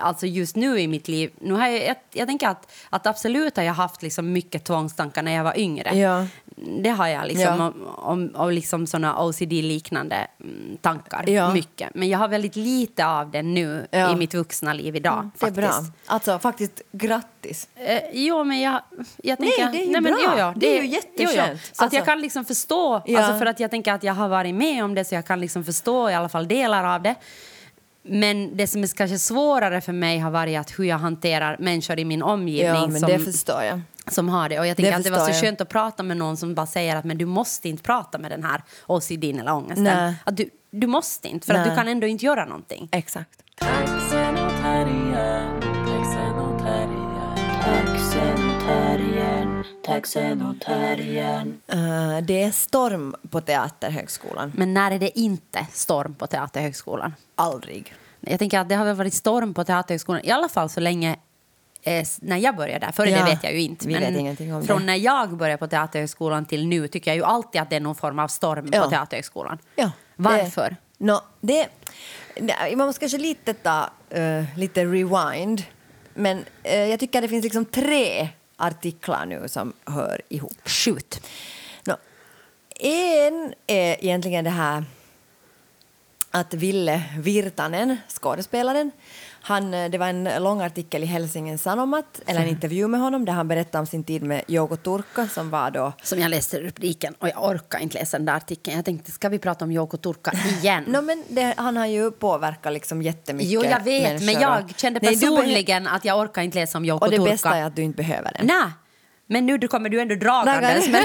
[0.00, 1.30] Alltså just nu i mitt liv.
[1.40, 5.22] Nu har jag, jag, jag tänker att, att absolut har jag haft liksom mycket tvångstankar
[5.22, 5.98] när jag var yngre.
[5.98, 6.26] Ja.
[6.56, 7.42] Det har jag liksom.
[7.58, 7.66] Ja.
[7.66, 11.24] Om, om, om liksom såna OCD-liknande mm, tankar.
[11.30, 11.52] Ja.
[11.52, 11.94] Mycket.
[11.94, 14.12] Men jag har väldigt lite av det nu Ja.
[14.12, 15.30] i mitt vuxna liv idag.
[15.38, 15.68] Det är faktiskt.
[15.68, 15.92] bra.
[16.06, 17.68] Alltså faktiskt grattis.
[17.74, 18.80] Eh, jo, men jag,
[19.16, 19.72] jag Nej, tänker...
[19.72, 20.16] det är ju men, bra.
[20.24, 21.60] jo, ja, Det är ju jo, jätteskönt.
[21.64, 24.28] Så att Alltså- jag kan liksom förstå, alltså för att jag tänker att jag har
[24.28, 27.14] varit med om det så jag kan liksom förstå i alla fall delar av det.
[28.06, 31.98] Men det som är kanske svårare för mig har varit att hur jag hanterar människor
[31.98, 33.80] i min omgivning Ja, men som, det förstår jag.
[34.08, 34.58] som har det.
[34.60, 35.40] Och jag tänker Det att det var så jag.
[35.40, 38.30] skönt att prata med någon som bara säger att men du måste inte prata med
[38.30, 39.84] den här OCD eller ångesten.
[39.84, 40.14] Nej.
[40.24, 41.70] Att du, du måste inte, för att Nej.
[41.70, 42.88] du kan ändå inte göra någonting.
[42.92, 43.42] Exakt.
[43.58, 45.60] Taxen och terriern,
[49.84, 51.60] taxen och terriern.
[51.68, 54.52] Eh, det är storm på Teaterhögskolan.
[54.54, 57.14] Men när är det inte storm på Teaterhögskolan?
[57.34, 57.94] Aldrig.
[58.20, 61.16] Jag tänker att det har väl varit storm på Teaterhögskolan i alla fall så länge
[61.82, 62.92] eh, när jag började där.
[62.92, 64.52] Före Ja, det vet jag ju inte.
[64.54, 64.86] om från det.
[64.86, 67.94] när jag började på Teaterhögskolan till nu tycker jag ju alltid att det är någon
[67.94, 68.82] form av storm Ja.
[68.82, 69.58] på Teaterhögskolan.
[69.76, 70.76] Ja, Varför?
[70.98, 71.68] Det, no, det,
[72.76, 75.62] man måste kanske lite ta eh, lite rewind.
[76.14, 80.68] Men eh, jag tycker det finns liksom tre artiklar nu som hör ihop.
[80.68, 81.26] Skjut.
[81.84, 81.96] No,
[82.80, 84.84] en är egentligen det här
[86.30, 88.90] att Ville Virtanen, skådespelaren,
[89.46, 93.24] han, eh, det var en lång artikel i Helsingin Sanomat, eller en intervju med honom
[93.24, 96.60] där han berättade om sin tid med Jouko Turka som var då Som jag läste
[96.60, 98.76] rubriken och jag orkar inte läsa den där artikeln.
[98.76, 100.84] Jag tänkte, ska vi prata om Jouko Turka igen?
[100.94, 104.74] No, men det, han har ju påverkat liksom jättemycket jo, jag vet, människor men jag
[104.76, 107.30] kände Nej, personligen att jag orkar inte läsa om Jouko Och det Turka.
[107.30, 108.46] bästa är att du inte behöver den.
[108.46, 108.72] Nej,
[109.26, 111.04] men nu kommer du ändå dragandes med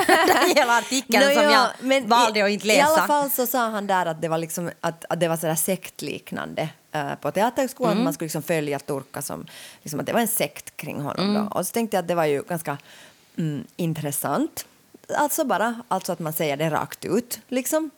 [0.55, 2.79] hela artikeln Nå, som ja, jag men valde att inte läsa.
[2.79, 5.37] I alla fall så sa han där att det var, liksom, att, att det var
[5.37, 7.91] sådär sektliknande eh, på Teaterhögskolan.
[7.91, 8.03] Mm.
[8.03, 9.45] Man skulle liksom följa Turka som
[9.81, 11.29] liksom, att det var en sekt kring honom.
[11.29, 11.45] Mm.
[11.45, 11.51] Då.
[11.51, 12.77] Och så tänkte jag att det var ju ganska
[13.37, 14.65] mm, intressant.
[15.15, 17.39] Alltså bara alltså att man säger det rakt ut.
[17.47, 17.89] Liksom.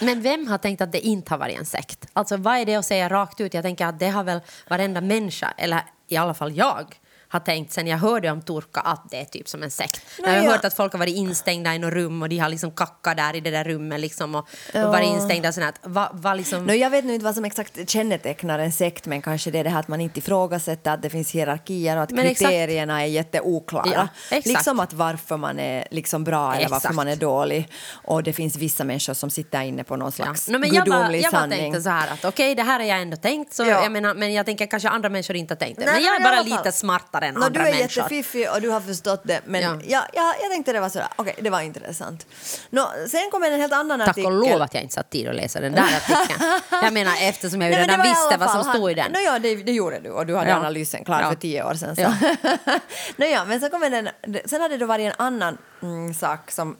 [0.00, 2.06] Men vem har tänkt att det inte har varit en sekt?
[2.12, 3.54] Alltså vad är det att säga rakt ut?
[3.54, 7.72] Jag tänker att det har väl varenda människa, eller i alla fall jag, har tänkt
[7.72, 10.02] sen jag hörde om Turka att det är typ som en sekt.
[10.18, 10.50] Nå, jag har ja.
[10.50, 13.36] hört att folk har varit instängda i något rum och de har liksom kackat där
[13.36, 14.86] i det där rummet liksom och, Ja.
[14.86, 15.64] och varit instängda sånt.
[15.64, 15.74] här.
[15.82, 16.64] Vad vad liksom...
[16.66, 19.64] No, jag vet nu inte vad som exakt kännetecknar en sekt men kanske det är
[19.64, 22.50] det här att man inte ifrågasätter att det finns hierarkier och att Men exakt.
[22.50, 23.90] kriterierna är jätteoklara.
[23.94, 24.46] Ja, exakt.
[24.46, 26.94] liksom att varför man är liksom bra eller varför Exakt.
[26.94, 27.68] man är dålig.
[27.92, 30.96] Och det finns vissa människor som sitter inne på någon slags No, men jag bara,
[30.98, 31.58] gudomlig jag bara sanning.
[31.58, 33.82] tänkte så här att okej, det här har jag ändå tänkt, så Ja.
[33.82, 35.84] jag menar, men jag tänker kanske andra människor inte har tänkt det.
[35.84, 38.02] Nej, men jag är bara lite smartare än Nå, andra du är människor.
[38.02, 39.78] jättefiffig och du har förstått det men Ja.
[39.86, 40.06] ja.
[40.12, 42.26] Ja, jag tänkte det var sådär, okej det var intressant.
[42.70, 44.32] Nå, sen kommer en helt annan Tack artikel.
[44.32, 46.40] och lov att jag inte satt tid att läsa den där artikeln.
[46.70, 49.12] Jag menar eftersom jag ju redan visste alla vad som fall stod i den.
[49.12, 50.56] Nå, ja, det, det gjorde du och du hade Ja.
[50.56, 51.96] analysen klar för tio år sedan.
[51.96, 52.02] Så.
[52.02, 52.14] Ja.
[53.16, 54.08] Nå, ja, men så kommer den,
[54.44, 56.76] sen hade det varit en annan mm, sak som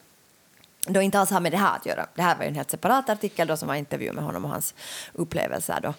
[0.87, 2.07] då inte alls har med det här att göra.
[2.15, 4.51] Det här var ju en helt separat artikel då som var intervju med honom och
[4.51, 4.75] hans
[5.13, 5.95] upplevelser då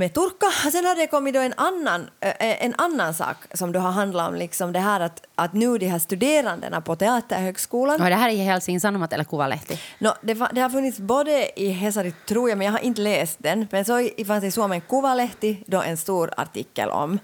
[0.00, 0.70] med Turka.
[0.72, 4.34] Sen har det kommit då en annan, en annan sak som då har handlat om
[4.34, 8.32] liksom det här att, att nu de här studerandena på Teaterhögskolan Och det här är
[8.32, 9.80] i Helsingin Sanomat eller Kuvalehti?
[9.98, 13.36] No, det, det har funnits både i Hesari, tror jag, men jag har inte läst
[13.38, 13.66] den.
[13.70, 17.18] Men så fanns det i Suomen Kuvalehti då en stor artikel om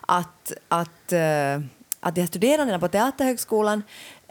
[0.00, 1.12] att, att,
[2.00, 3.82] att de här studerandena på Teaterhögskolan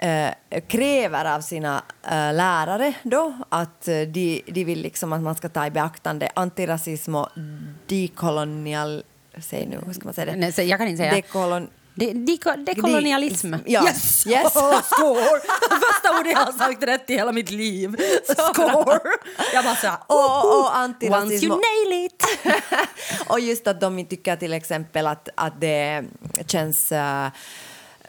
[0.02, 5.36] eh, kräver av sina eh, lärare då att eh, de, de vill liksom att man
[5.36, 7.30] ska ta i beaktande antirasism och
[7.88, 9.04] dekolonial...
[9.38, 10.38] Säg nu, hur ska man säga det?
[10.38, 11.14] Nej, jag kan inte säga.
[11.14, 11.70] Dekolon...
[11.96, 13.54] De, deko, dekolonialism.
[13.66, 13.84] Ja.
[13.84, 14.28] Yes!
[14.28, 14.52] Yes.
[14.52, 15.40] Score!
[15.70, 17.96] Första ordet jag har sagt rätt i hela mitt liv.
[18.24, 19.00] Score!
[19.54, 22.24] Jag bara så här, Och, och Once you nail it!
[23.28, 26.04] och just att de tycker till exempel att, att det
[26.48, 27.28] känns uh,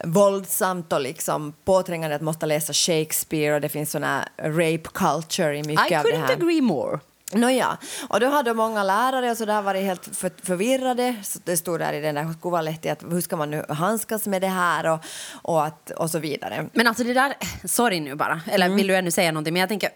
[0.03, 5.57] våldsamt och liksom påträngande att måste läsa Shakespeare och det finns sån här rape culture
[5.57, 6.33] i mycket I av det couldn't här.
[6.33, 6.99] agree more.
[7.31, 7.77] Nåja,
[8.09, 11.15] och då hade många lärare och så där varit helt för, förvirrade.
[11.23, 14.41] Så det stod där i den där Kuvalehti att hur ska man nu handskas med
[14.41, 14.99] det här och,
[15.31, 16.69] och, att, och så vidare.
[16.73, 17.33] Men alltså det där,
[17.65, 19.53] sorry nu bara, eller vill du ännu säga någonting?
[19.53, 19.89] Men jag tänker,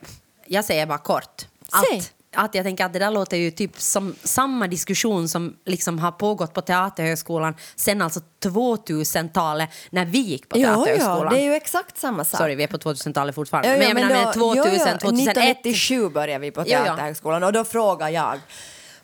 [0.45, 1.47] jag säger bara kort.
[1.89, 1.99] Säg.
[1.99, 5.99] Att, att jag tänker att det där låter ju typ som samma diskussion som liksom
[5.99, 11.23] har pågått på Teaterhögskolan sen alltså 2000-talet när vi gick på Teaterhögskolan.
[11.23, 12.39] ja, det är ju exakt samma sak.
[12.39, 13.69] Sorry, vi är på 2000-talet fortfarande.
[13.69, 15.27] Ja, ja, men jag menar då- med 2000, ja, ja, 2001.
[15.27, 16.63] 1997 började vi på.
[16.63, 18.39] Teaterhögskolan och då frågar jag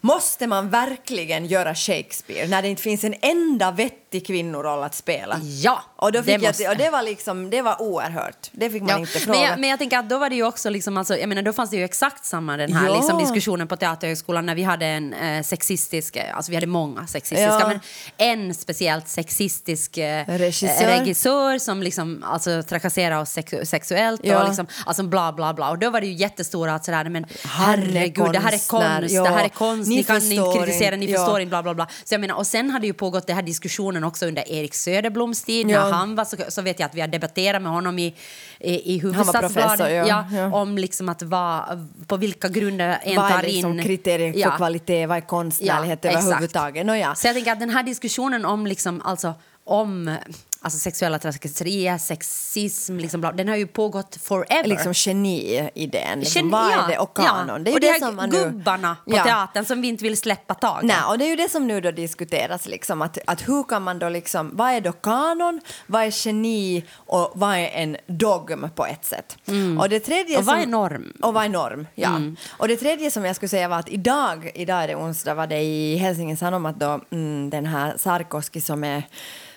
[0.05, 5.39] Måste man verkligen göra Shakespeare när det inte finns en enda vettig kvinnoroll att spela?
[5.43, 8.49] Ja, och, då fick det jag, och det var liksom, det var oerhört.
[8.51, 9.39] Det fick man Ja, inte fråga.
[9.39, 11.41] men, jag, men jag tänker att då var det ju också liksom, alltså, jag menar,
[11.41, 12.95] då fanns det ju exakt samma den här Ja.
[12.95, 17.07] liksom, diskussionen på Teaterhögskolan när vi hade en eh, sexistisk, eh, alltså vi hade många
[17.07, 17.67] sexistiska, Ja.
[17.67, 17.79] men
[18.17, 20.83] en speciellt sexistisk eh, Regissör.
[20.83, 25.69] eh, regissör som liksom, alltså, trakasserade oss sex- sexuellt och liksom, alltså bla bla bla.
[25.69, 29.29] Och då var det ju jättestora att sådär, men herregud, det här är konst, det
[29.29, 31.87] här är konst, ni, Ni kan inte kritisera, ni förstår inte, bla bla bla.
[32.03, 35.43] Så jag menar, och sen hade ju pågått den här diskussionen också under Erik Söderbloms
[35.43, 35.83] tid, Ja.
[35.83, 38.15] när han var så, så vet jag att vi har debatterat med honom i,
[38.59, 40.25] i, i Hufvudstadsbladet ja.
[40.31, 40.53] Ja.
[40.55, 43.83] om liksom att vad, på vilka grunder en vad tar är liksom in...
[43.85, 44.49] kriterier Ja.
[44.49, 45.05] för kvalitet?
[45.05, 46.85] Vad är konstnärlighet Ja, överhuvudtaget?
[46.85, 47.15] Nåja.
[47.15, 50.15] Så jag tänker att den här diskussionen om, liksom, alltså, om
[50.63, 54.67] alltså, sexuella trakasserier, sexism, liksom, bla, den har ju pågått forever.
[54.67, 56.19] Liksom geni-idén.
[56.19, 56.97] Liksom, Geni- vad ja, är det?
[56.97, 57.47] Och kanon.
[57.47, 57.57] Ja.
[57.59, 58.43] Det är och det, här som man nu...
[58.43, 59.23] gubbarna på Ja.
[59.23, 60.83] teatern som vi inte vill släppa taget.
[60.83, 63.83] Nej, och det är ju det som nu då diskuteras, liksom, att, att hur kan
[63.83, 68.69] man då liksom, vad är då kanon, vad är geni och vad är en dogm
[68.75, 69.37] på ett sätt?
[69.79, 70.39] Och, det tredje Mm.
[70.39, 71.13] Och vad är norm?
[71.21, 72.09] Och vad är norm, ja.
[72.09, 72.35] Mm.
[72.57, 75.47] Och det tredje som jag skulle säga var att idag, idag är det onsdag, var
[75.47, 79.03] det i Helsingin Sanomat då mm, den här Sarkoski som är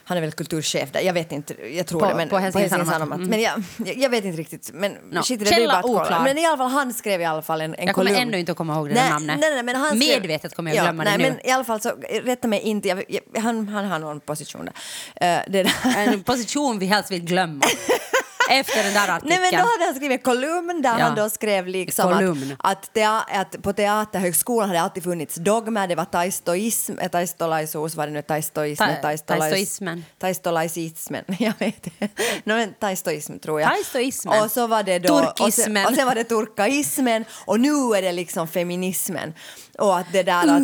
[0.08, 2.14] han är väl kulturchef där, jag vet inte, jag tror På- det.
[2.14, 3.18] Men, på Helsingin Sanomat.
[3.18, 3.30] Mm.
[3.30, 3.62] Men jag,
[3.96, 4.70] jag, vet inte riktigt.
[4.74, 5.22] Men, No.
[5.22, 6.20] shit, det Källa oklar.
[6.24, 8.22] Men i alla fall, han skrev i alla fall en, en Jag kommer kolumn.
[8.22, 9.38] ändå inte att komma ihåg det nej, namnet.
[9.40, 11.24] Nej, nej, men han skrev, Medvetet kommer jag glömma det nej, nu.
[11.24, 11.92] Men i alla fall så,
[12.24, 15.44] rätta mig inte, jag, jag, han, han har någon position där.
[15.48, 15.72] Det där.
[15.96, 17.64] En position vi helst vill glömma.
[18.50, 19.28] efter den där artikeln.
[19.28, 21.04] Nej men då hade han skrivit en kolumn där Ja.
[21.04, 22.56] han då skrev liksom Kolumn.
[22.58, 27.94] att, att, tea, att på Teaterhögskolan hade alltid funnits dogmer, det var taistoism, eh, taistolaisuus,
[27.94, 30.04] vad det nu taistoism, Ta- taistoismen.
[30.18, 32.08] taistolaisismen, jag vet inte.
[32.44, 33.70] no, men taistoism tror jag.
[33.70, 34.42] Taistoismen.
[34.44, 35.86] Och så var det då, och sen, Turkismen.
[35.86, 39.34] och sen var det turkaismen och nu är det liksom feminismen.
[39.78, 40.62] Och att det där att,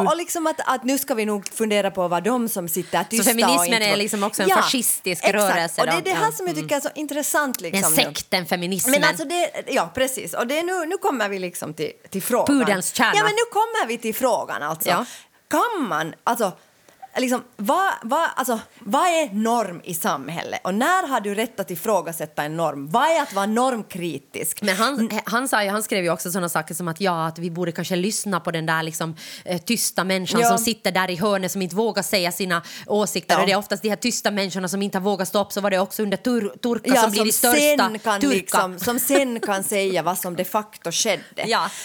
[0.00, 3.04] och, och liksom att, att nu ska vi nog fundera på vad de som sitter
[3.04, 5.34] tysta och feminismen inte- är liksom också en fascistisk exakt.
[5.34, 7.23] rörelse Och det är det här Ja, som jag tycker är så intressant.
[7.32, 8.02] Den Liksom, nu.
[8.02, 9.00] sekten feminismen.
[9.00, 12.46] Men alltså det, ja precis, och det nu, nu kommer vi liksom till, till frågan.
[12.46, 13.12] Pudelns kärna.
[13.14, 14.88] Ja men nu kommer vi till frågan alltså.
[14.88, 15.04] Ja.
[15.50, 16.52] Kan man, alltså,
[17.16, 21.70] liksom, vad, vad, alltså, vad är norm i samhället och när har du rätt att
[21.70, 22.88] ifrågasätta en norm?
[22.90, 24.62] Vad är att vara normkritisk?
[24.62, 27.38] Men han, han, sa ju, han skrev ju också såna saker som att, ja, att
[27.38, 30.48] vi borde kanske lyssna på den där liksom, eh, tysta människan Ja.
[30.48, 33.34] som sitter där i hörnet som inte vågar säga sina åsikter.
[33.34, 33.40] Ja.
[33.40, 35.52] Och det är oftast de här tysta människorna som inte har vågat stå upp.
[35.52, 38.20] Så var det också under tur, Turka Ja, som blir som, de största sen kan
[38.20, 38.34] turka.
[38.34, 41.22] liksom, som sen kan säga vad som de facto skedde.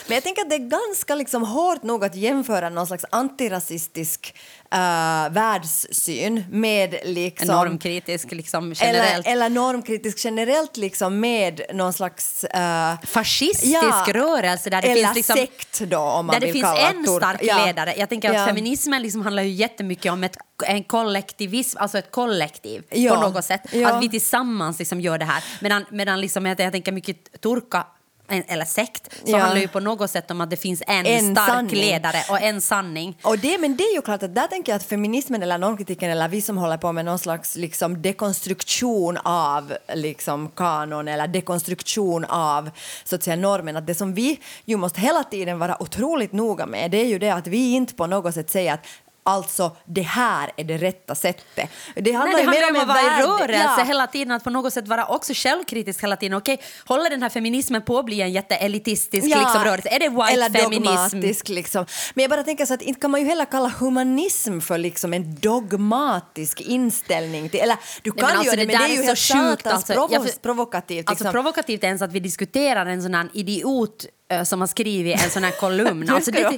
[0.08, 4.36] Men jag tänker att det är ganska liksom hårt nog att jämföra någon slags antirasistisk
[4.76, 7.48] uh, världssyn med liksom...
[7.48, 9.26] Normkritisk liksom, generellt.
[9.28, 12.44] Eller, eller normkritisk generellt liksom med någon slags...
[12.44, 16.54] eh, fascistisk rörelse där det eller finns liksom, sekt då om man där det vill
[16.54, 17.66] finns kalla en tur- stark ja.
[17.66, 17.94] ledare.
[17.98, 18.42] Jag tänker Ja.
[18.42, 23.16] att feminismen liksom handlar ju jättemycket om ett, en kollektivism, alltså ett kollektiv Ja.
[23.16, 23.62] på något sätt.
[23.72, 23.90] Ja.
[23.90, 25.44] Att vi tillsammans liksom gör det här.
[25.62, 27.86] Medan, medan liksom, jag, jag tänker mycket turka
[28.30, 29.38] eller sekt, så Ja.
[29.38, 31.76] handlar ju på något sätt om att det finns en, En stark sanning.
[31.76, 33.18] ledare och en sanning.
[33.24, 36.10] Och det, men det är ju klart att där tänker jag att feminismen eller normkritiken
[36.12, 42.26] eller vi som håller på med någon slags liksom dekonstruktion av liksom kanon eller dekonstruktion
[42.26, 42.70] av
[43.04, 46.66] så att säga normen, att det som vi ju måste hela tiden vara otroligt noga
[46.66, 48.86] med det är ju det att vi inte på något sätt säger att
[49.30, 51.70] Alltså, det här är det rätta sättet.
[51.96, 53.84] Det handlar, Nej, det ju mer handlar om att vara i rörelse Ja.
[53.84, 56.38] hela tiden, att på något sätt vara också självkritisk hela tiden.
[56.38, 59.90] Okej, håller den här feminismen på att bli en jätteelitistisk liksom, rörelse?
[59.90, 60.84] Är det white eller feminism?
[60.84, 61.50] dogmatisk.
[61.50, 61.86] Liksom.
[62.14, 65.14] Men jag bara tänker så att inte kan man ju heller kalla humanism för liksom
[65.14, 67.50] en dogmatisk inställning.
[67.50, 69.62] Till, eller du Nej, kan men alltså, ju det, men det är ju så helt
[69.62, 69.94] satans alltså.
[69.94, 71.10] provo- provokativt.
[71.10, 71.32] Alltså Liksom.
[71.34, 74.06] provokativt ens att vi diskuterar en sån här idiot
[74.46, 76.10] som har skrivit en sån här kolumn.
[76.20, 76.44] Alltså, dig.
[76.44, 76.52] Nej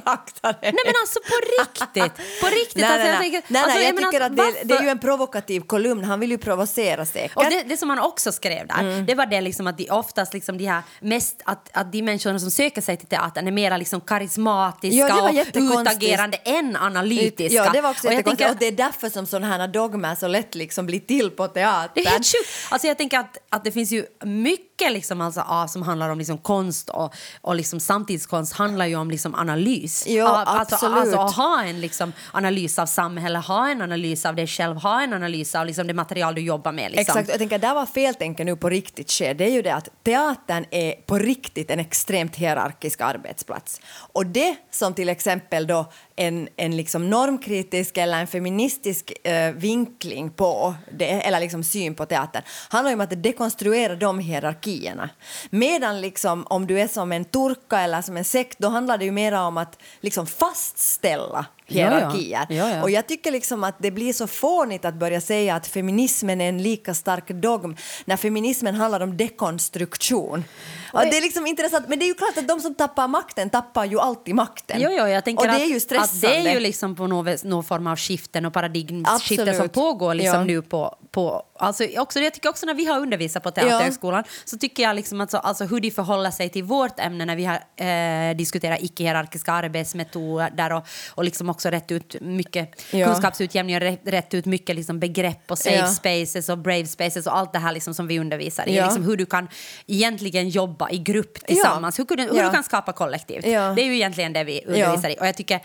[0.62, 2.40] men alltså på riktigt!
[2.40, 2.76] På riktigt!
[2.76, 4.82] Nej, alltså, nej, jag tänker- nej, alltså, nej, jag menar, tycker att det, det är
[4.82, 6.04] ju en provokativ kolumn.
[6.04, 7.36] Han vill ju provocera säkert.
[7.36, 9.06] Och det, det som han också skrev där, Mm.
[9.06, 12.38] det var det liksom att de oftast liksom de här mest, att, att de människorna
[12.38, 17.54] som söker sig till teatern är mera liksom karismatiska Ja, det och utagerande än analytiska.
[17.56, 20.14] Ja, det var också och jag tänker, Och det är därför som sådana här dogmer
[20.14, 21.90] så lätt liksom blir till på teatern.
[21.94, 22.48] Det är helt sjukt.
[22.70, 26.18] Alltså jag tänker att, att det finns ju mycket liksom alltså, av, som handlar om
[26.18, 30.06] liksom konst och, och liksom samtidskonst handlar ju om liksom analys.
[30.06, 30.98] Ja, Av- alltså, absolut.
[30.98, 35.02] Alltså att ha en liksom analys av samhället, ha en analys av dig själv, ha
[35.02, 36.92] en analys av liksom det material du jobbar med.
[36.92, 37.00] Liksom.
[37.00, 39.88] Exakt, jag tänker där var feltänket nu på riktigt sker, det är ju det att
[40.04, 43.80] teatern är på riktigt en extremt hierarkisk arbetsplats.
[44.12, 50.30] Och det som till exempel då en, en liksom normkritisk eller en feministisk eh, vinkling
[50.30, 55.10] på det, eller liksom syn på teatern handlar ju om att dekonstruera de hierarkierna.
[55.50, 59.04] Medan liksom om du är som en turka eller som en sekt, då handlar det
[59.04, 62.46] ju mer om att liksom fastställa hierarkier.
[62.48, 62.82] Ja, ja.
[62.82, 66.48] Och jag tycker liksom att det blir så fånigt att börja säga att feminismen är
[66.48, 70.44] en lika stark dogm när feminismen handlar om dekonstruktion.
[70.92, 73.50] Och det är liksom intressant, men det är ju klart att de som tappar makten
[73.50, 74.76] tappar ju alltid makten.
[74.80, 76.26] Jo, jo, jag tänker och det är att, ju stressande.
[76.38, 80.14] att det är ju liksom på någon, någon form av skiften och paradigmskiften som pågår
[80.14, 80.44] liksom Ja.
[80.44, 84.58] nu på, på alltså också, jag tycker också när vi har undervisat på Teaterhögskolan så
[84.58, 87.54] tycker jag liksom alltså, alltså hur de förhåller sig till vårt ämne när vi har
[87.76, 93.06] eh, diskuterat icke-hierarkiska arbetsmetoder och, och liksom också rätt ut mycket Ja.
[93.06, 95.86] kunskapsutjämning och rätt, rätt ut mycket liksom begrepp och safe Ja.
[95.88, 98.76] spaces och brave spaces och allt det här liksom som vi undervisar i.
[98.76, 98.84] Ja.
[98.84, 99.48] Liksom hur du kan
[99.86, 102.44] egentligen jobba i grupp tillsammans, hur, kunde- hur Ja.
[102.44, 103.46] du kan skapa kollektivt.
[103.46, 103.72] Ja.
[103.76, 105.16] Det är ju egentligen det vi undervisar i.
[105.20, 105.60] Och jag tycker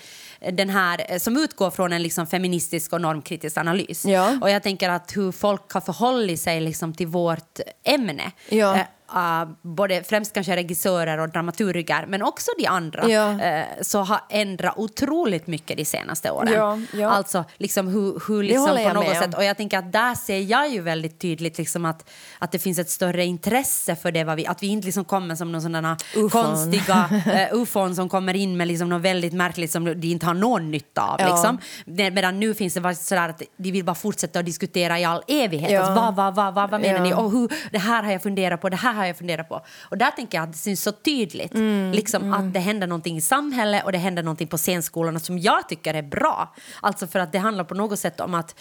[0.51, 4.05] den här eh, som utgår från en liksom feministisk och normkritisk analys.
[4.05, 4.37] Ja.
[4.41, 8.31] Och jag tänker att hur folk har förhållit sig liksom till vårt ämne.
[8.49, 8.79] Ja.
[9.15, 13.41] Uh, både främst kanske regissörer och dramaturger, men också de andra, Ja.
[13.41, 16.53] eh, så har ändrat otroligt mycket de senaste åren.
[16.53, 17.09] Ja, ja.
[17.09, 19.35] Alltså liksom hur, hur liksom på något sätt.
[19.35, 22.79] Och jag tänker att där ser jag ju väldigt tydligt liksom att, att det finns
[22.79, 25.97] ett större intresse för det, vad vi, att vi inte liksom kommer som någon sådana
[26.31, 30.33] konstiga uh, ufon som kommer in med liksom något väldigt märkligt som de inte har
[30.33, 31.19] någon nytta av.
[31.19, 31.59] Liksom.
[31.85, 35.23] Medan nu finns det bara sådär att de vill bara fortsätta att diskutera i all
[35.27, 35.71] evighet.
[35.71, 35.81] Ja.
[35.81, 37.13] Att vad, vad, vad, vad, vad menar ni?
[37.13, 39.65] Och hur, det här har jag funderat på, det här har jag funderat på.
[39.89, 43.17] Och där tänker jag att det syns så tydligt Mm, liksom att det händer någonting
[43.17, 46.55] i samhället och det händer någonting på scenskolorna som jag tycker är bra.
[46.81, 48.55] Alltså för att det handlar på något sätt om att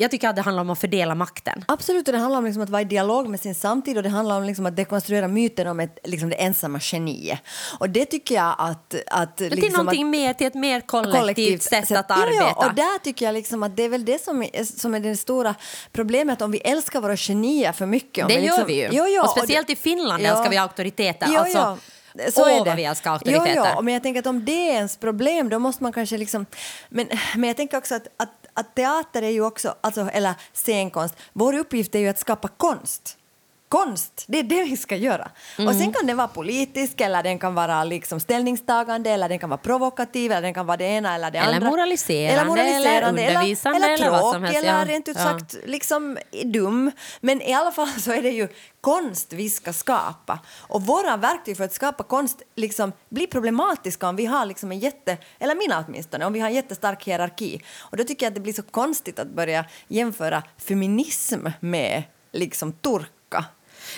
[0.00, 1.64] Jag tycker att det handlar om att fördela makten.
[1.68, 4.08] Absolut, och det handlar om liksom att vara i dialog med sin samtid och det
[4.08, 7.38] handlar om liksom att dekonstruera myten om ett, liksom det ensamma geniet.
[7.78, 8.94] Och det tycker jag att...
[9.06, 12.34] att till liksom någonting att, mer, till ett mer kollektivt, sätt, att arbeta.
[12.34, 14.94] Ja, ja, och där tycker jag liksom att det är väl det som är, som
[14.94, 15.54] är det stora
[15.92, 18.28] problemet om vi älskar våra genier för mycket.
[18.28, 18.88] Det vi liksom, gör vi ju.
[18.92, 20.28] Jo, jo, och speciellt det, i Finland ja.
[20.28, 21.28] älskar vi auktoriteter.
[21.30, 21.76] Jo, alltså, ja.
[22.32, 22.74] Så Åh, är vad det.
[22.74, 23.54] vi älskar auktoriteter.
[23.56, 23.82] Jo, jo.
[23.82, 26.46] Men jag tänker att om det är ens problem då måste man kanske liksom...
[26.88, 31.14] Men, men jag tänker också att, att, att teater är ju också, alltså, eller scenkonst,
[31.32, 33.17] vår uppgift är ju att skapa konst.
[33.68, 35.30] Konst, det är det vi ska göra.
[35.56, 35.78] Och Mm.
[35.78, 39.58] sen kan den vara politisk, eller den kan vara liksom ställningstagande, eller den kan vara
[39.58, 41.70] provokativ, eller den kan vara det ena eller det Eller andra.
[41.70, 44.84] moraliserande, eller undervisande, eller, eller vad som tråkig, helst, eller ja.
[44.84, 45.22] rent ut Ja.
[45.22, 46.90] sagt liksom dum.
[47.20, 48.48] Men i alla fall så är det ju
[48.80, 50.38] konst vi ska skapa.
[50.60, 54.78] Och våra verktyg för att skapa konst liksom blir problematiska om vi har liksom en
[54.78, 57.62] jätte, eller mina åtminstone, om vi har en jättestark hierarki.
[57.78, 62.02] Och då tycker jag att det blir så konstigt att börja jämföra feminism med
[62.32, 63.44] liksom turka.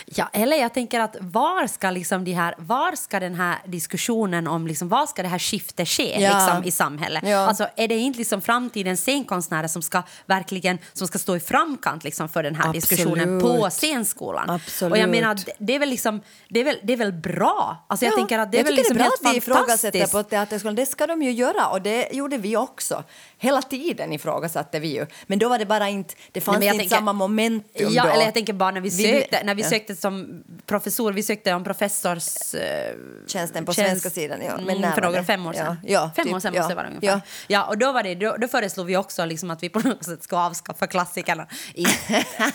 [0.05, 4.46] Ja, eller jag tänker att var ska, liksom de här, var ska den här diskussionen
[4.46, 6.31] om liksom, var ska det här skiftet ske Ja.
[6.46, 7.22] liksom, i samhället?
[7.26, 7.37] Ja.
[7.38, 12.05] Alltså, är det inte liksom framtidens scenkonstnärer som ska verkligen som ska stå i framkant
[12.05, 12.88] liksom, för den här Absolut.
[12.88, 14.50] diskussionen på scenskolan?
[14.50, 14.92] Absolut.
[14.92, 17.85] Och jag menar, det- är väl, liksom, det är väl, det är väl bra?
[17.87, 19.44] Alltså, jag Ja, tänker att det är jag väl liksom det är bra helt att
[19.44, 20.12] vi fantastiskt.
[20.12, 20.74] på Teaterskolan.
[20.74, 23.05] Det ska de ju göra och det gjorde vi också.
[23.38, 25.07] Hela tiden ifrågasatte vi ju.
[25.26, 28.09] Men då var det bara inte, det fanns jag inte tänker- samma momentum Ja, då.
[28.09, 29.68] eller jag tänker bara när vi sökte, när vi ja.
[29.81, 32.55] Sökte som professor, vi sökte om professors...
[32.55, 32.95] eh,
[33.27, 34.57] Tjänsten på tjänst- svenska sidan, ja.
[34.59, 35.77] Men Mm, för några fem år sedan.
[35.83, 37.07] Ja, ja, fem typ, år sedan ja, måste det vara ungefär.
[37.09, 37.21] ja.
[37.47, 37.64] Ja.
[37.64, 40.23] och då, var det, då, då föreslog vi också liksom att vi på något sätt
[40.23, 41.47] ska avskaffa klassikerna.
[41.75, 42.53] I, ja.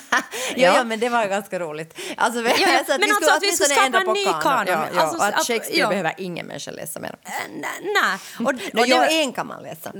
[0.56, 1.98] ja, men det var ganska roligt.
[2.18, 2.50] Alltså, ja,
[2.86, 4.66] så men vi alltså att vi ska skapa en ny kanon.
[4.68, 5.90] Ja, ja, Alltså, och att att- Shakespeare ja.
[5.90, 7.16] behöver ingen människa läsa mer.
[7.82, 8.20] nej.
[8.40, 9.92] Och, och det jo, var- en kan man läsa.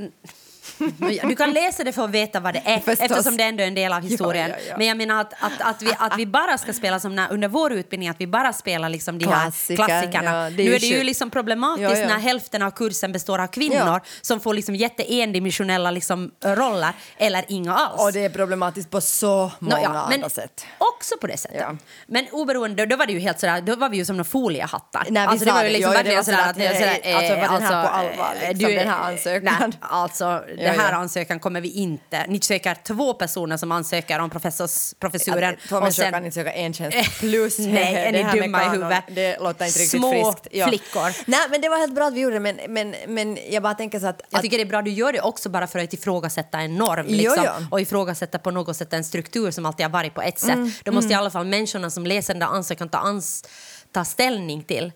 [1.28, 3.00] Du kan läsa det för att veta vad det är, Förstås.
[3.00, 4.50] eftersom det ändå är en del av historien.
[4.50, 4.78] Ja, ja, ja.
[4.78, 7.48] Men jag menar att, att, att, vi, att vi bara ska spela som när, under
[7.48, 10.44] vår utbildning, att vi bara spelar liksom de här Klassiker, klassikerna.
[10.44, 13.48] ja, det är nu är det ju liksom problematiskt när hälften av kursen består av
[13.48, 18.02] kvinnor som får liksom jätteendimensionella liksom roller, eller inga alls.
[18.02, 20.66] Och det är problematiskt på så många men andra sätt.
[20.78, 21.66] Också på det sättet.
[22.08, 25.08] Men oberoende, då, var det ju helt sådär, då var vi ju som några foliehattar.
[25.10, 26.72] Vi alltså, det var ju liksom verkligen sådär sådär att...
[26.72, 29.54] att, sådär, eh, alltså, var den här på eh, allvar, liksom, den här ansökan?
[29.60, 30.98] Nej, alltså, den Ja, här ja.
[30.98, 32.26] ansökan kommer vi inte...
[32.28, 35.54] Ni söker två personer som ansöker om professors, professuren.
[35.54, 39.04] Att Två människor kan inte söka en tjänst plus Nej, är ni dumma i huvudet?
[39.08, 40.68] Det låter inte riktigt Små friskt.
[40.70, 41.30] flickor.
[41.32, 43.74] Nej, men det var helt bra att vi gjorde det, men, men, men jag bara
[43.74, 44.22] tänker så att...
[44.30, 46.76] Jag att tycker det är bra du gör det också bara för att ifrågasätta en
[46.76, 47.56] norm Jo, liksom, ja.
[47.72, 50.50] och ifrågasätta på något sätt en struktur som alltid har varit på ett sätt.
[50.50, 53.44] Mm, Då måste i alla fall människorna som läser den där ansökan ta, ans
[53.92, 54.92] ta ställning till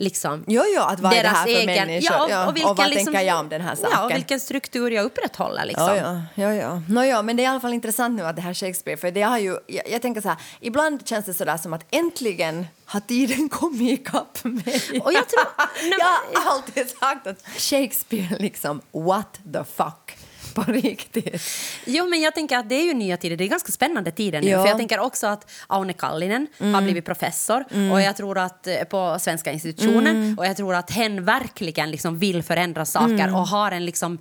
[0.00, 2.16] liksom, Jo, jo, att vad är det deras här för egen, människor?
[2.16, 3.94] Ja, och, Ja, och, vilken, och vad liksom, tänker jag om den här Ja, och
[3.94, 4.16] saken?
[4.16, 5.64] vilken struktur jag upprätthåller.
[5.64, 5.86] Liksom.
[5.86, 6.82] Ja, ja, ja, ja.
[6.88, 9.10] No, ja, men det är i alla fall intressant nu att det här Shakespeare, för
[9.10, 11.84] det har ju, jag, jag tänker så här, ibland känns det så där som att
[11.90, 15.00] äntligen har tiden kommit ikapp mig.
[15.04, 15.50] Och jag tror-
[15.90, 15.98] Nej,
[16.32, 20.16] jag har alltid sagt att Shakespeare liksom, what the fuck,
[20.54, 21.42] på riktigt.
[21.84, 23.36] Jo, men jag tänker att det är ju nya tider.
[23.36, 24.48] Det är ganska spännande tider nu.
[24.48, 24.62] Ja.
[24.62, 28.74] För jag tänker också att Aune Kallinen har blivit professor och jag tror att eh,
[28.90, 33.72] på Svenska institutionen och jag tror att hen verkligen liksom vill förändra saker och har
[33.72, 34.18] en liksom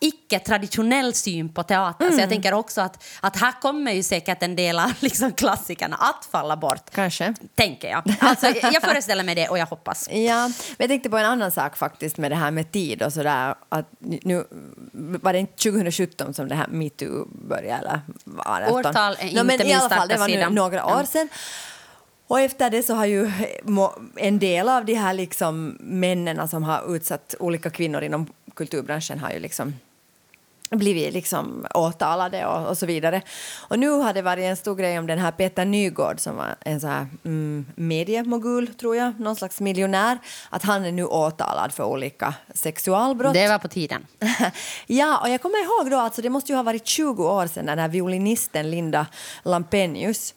[0.00, 2.10] icke-traditionell syn på teater.
[2.10, 5.96] Så jag tänker också att, att här kommer ju säkert en del av liksom klassikerna
[5.96, 6.90] att falla bort.
[6.94, 7.34] Kanske.
[7.54, 8.02] Tänker jag.
[8.20, 10.08] Alltså, jag föreställer mig det och jag hoppas.
[10.26, 13.12] Ja, men jag tänkte på en annan sak faktiskt med det här med tid och
[13.12, 13.54] sådär.
[13.68, 14.44] Att nu
[14.92, 17.76] var det inte 2017 som det här metoo började?
[17.76, 20.86] Eller var det Årtal är inte men i min alla fall, det var nu några
[20.86, 21.28] år sedan.
[22.26, 23.30] Och efter det så har ju
[24.16, 28.26] en del av de här liksom männen som har utsatt olika kvinnor inom
[28.56, 29.74] kulturbranschen har ju liksom
[30.70, 33.22] blivit liksom åtalade och, och så vidare.
[33.68, 36.56] Och nu har det varit en stor grej om den här Peter Nygård som var
[36.60, 40.18] en så här mm, mediemogul, tror jag, någon slags miljonär,
[40.50, 43.34] att han är nu åtalad för olika sexualbrott.
[43.34, 44.06] Det var på tiden.
[44.86, 47.64] ja, och jag kommer ihåg då, alltså det måste ju ha varit 20 år sedan
[47.64, 49.06] när den här violinisten Linda
[49.42, 50.34] Lampenius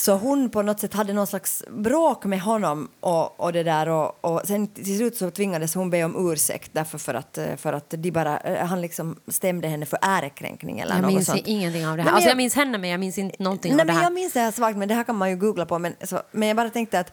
[0.00, 3.88] så hon på något sätt hade någon slags bråk med honom och, och det där
[3.88, 7.56] och, och sen till slut så tvingades hon be om ursäkt därför för att, eh,
[7.56, 11.26] för att de bara, eh, han liksom stämde henne för ärekränkning eller Jag något minns
[11.26, 11.42] sånt.
[11.46, 12.10] ingenting av det här.
[12.10, 14.02] Alltså, jag- jag minns henne, men jag minns inte någonting Nej, av det men här.
[14.04, 15.78] jag minns det här svagt, men det här kan man ju googla på.
[15.78, 17.12] Men, så, men jag bara tänkte att,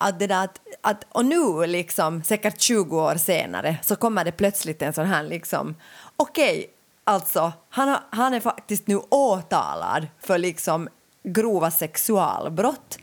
[0.00, 4.32] att det där att, att och nu liksom, säkert 20 år senare, så kommer det
[4.32, 5.74] plötsligt en sån här liksom,
[6.16, 6.66] okej,
[7.04, 10.88] alltså, han, har, han är faktiskt nu åtalad för liksom
[11.26, 12.98] grova sexualbrott.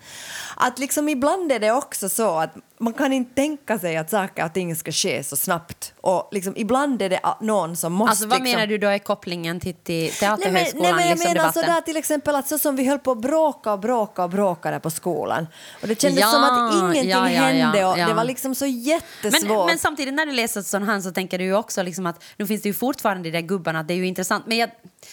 [0.55, 4.45] Att liksom ibland är det också så att man kan inte tänka sig att saker
[4.45, 5.93] och ting ska ske så snabbt.
[6.01, 8.09] Och liksom ibland är det någon som måste...
[8.09, 10.83] Alltså vad liksom, menar du då är kopplingen till, till Nej men, Teaterhögskolan?
[10.83, 13.21] nej, men jag liksom, menar sådär till exempel att så som vi höll på att
[13.21, 15.47] bråka och bråka och bråka där på skolan.
[15.81, 18.65] Och det kändes Ja, som att ingenting ja, ja, hände och det var liksom så
[18.65, 19.57] jättesvårt.
[19.57, 22.23] Men, men samtidigt när du läser sån här så tänker du ju också liksom att
[22.37, 24.69] nu finns det ju fortfarande de där gubbarna, det är ju intressant, men jag,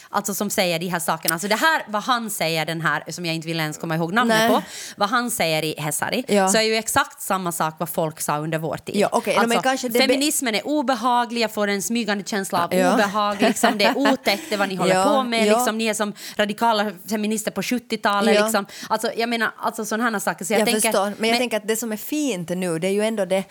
[0.09, 3.26] alltså som säger de här sakerna, alltså det här vad han säger den här som
[3.26, 4.51] jag inte vill ens komma ihåg namnet Nej.
[4.51, 4.62] på,
[4.97, 6.49] vad han säger i Hesari, Ja.
[6.49, 8.97] så är ju exakt samma sak vad folk sa under vår tid.
[8.97, 12.95] Ja, no, men alltså, be- feminismen är obehaglig, jag får en smygande känsla av Ja.
[12.95, 15.95] obehag, liksom, det är otäckt det vad ni håller Ja, på med, liksom, ni är
[15.95, 18.34] som radikala feminister på 70-talet.
[18.34, 18.43] Ja.
[18.45, 18.66] Liksom.
[18.88, 20.45] Alltså, jag menar, alltså sådana här saker.
[20.45, 22.86] Så jag, jag tänker, förstår, men jag tänker att det som är fint nu det
[22.86, 23.45] är ju ändå det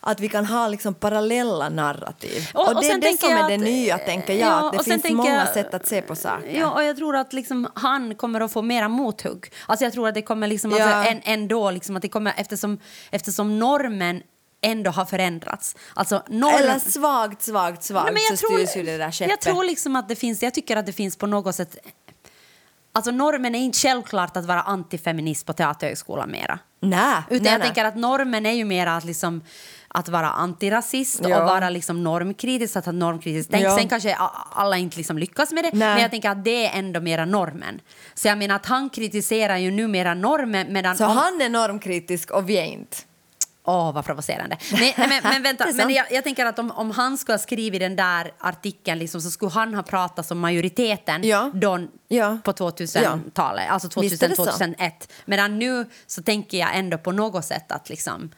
[0.00, 2.50] att vi kan ha liksom parallella narrativ.
[2.54, 4.48] Och- Och, och det är det som är det att- nya, tänker jag.
[4.48, 6.58] ja, att det finns många jag- sätt att se på saker.
[6.60, 9.52] Ja, och jag tror att liksom han kommer att få mera mothugg.
[9.66, 10.84] Alltså jag tror att det kommer liksom, Ja.
[10.84, 12.78] alltså, en, ändå liksom att det kommer eftersom,
[13.10, 14.22] eftersom normen
[14.60, 15.76] ändå har förändrats.
[15.94, 16.54] Alltså norm...
[16.54, 19.30] Eller svagt, svagt, svagt Nej, men jag så tror, styrs ju det där skeppet.
[19.30, 21.76] jag tror liksom att det finns, jag tycker att det finns på något sätt
[22.92, 26.58] Alltså normen är inte självklart att vara antifeminist på Teaterhögskolan mera.
[26.80, 27.66] Nej, Utan nej, jag nej.
[27.68, 29.42] tänker att normen är ju mera att, liksom,
[29.88, 31.40] att vara antirasist Ja.
[31.40, 33.64] och vara liksom normkritisk, att ha normkritiskt tänk.
[33.64, 33.76] Ja.
[33.78, 34.16] Sen kanske
[34.52, 35.88] alla inte liksom lyckas med det, Nej.
[35.88, 37.80] men jag tänker att det är ändå mera normen.
[38.14, 40.96] Så jag menar att han kritiserar ju numera normen medan...
[40.96, 42.96] Så om- han är normkritisk och vi är inte.
[43.64, 44.56] Åh, vad provocerande.
[44.72, 47.38] Nej, nej, men, men vänta, men jag, jag tänker att om, om han skulle ha
[47.38, 51.50] skrivit den där artikeln liksom, så skulle han ha pratat som majoriteten Ja.
[51.54, 51.78] då,
[52.08, 52.38] Ja.
[52.44, 54.44] på 2000-talet, alltså Visst är det så.
[54.44, 54.90] 2000-2001.
[55.24, 58.30] Medan nu så tänker jag ändå på något sätt att liksom...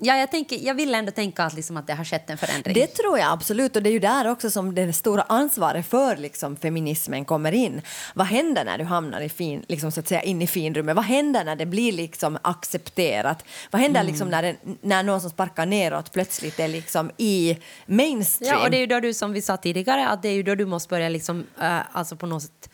[0.00, 2.74] Ja, jag, tänker, jag vill ändå tänka att, liksom, att det har skett en förändring.
[2.74, 6.16] Det tror jag absolut och det är ju där också som det stora ansvaret för
[6.16, 7.82] liksom, feminismen kommer in.
[8.14, 10.96] Vad händer när du hamnar i fin, liksom, så att säga, in i finrummet?
[10.96, 13.44] Vad händer när det blir liksom, accepterat?
[13.70, 14.12] Vad händer Mm.
[14.12, 18.58] liksom, när, det, när någon som sparkar neråt plötsligt är liksom, i mainstream?
[18.58, 20.42] Ja, och det är ju då du, som vi sa tidigare, att det är ju
[20.42, 22.70] då du måste börja liksom, eh, alltså på något sätt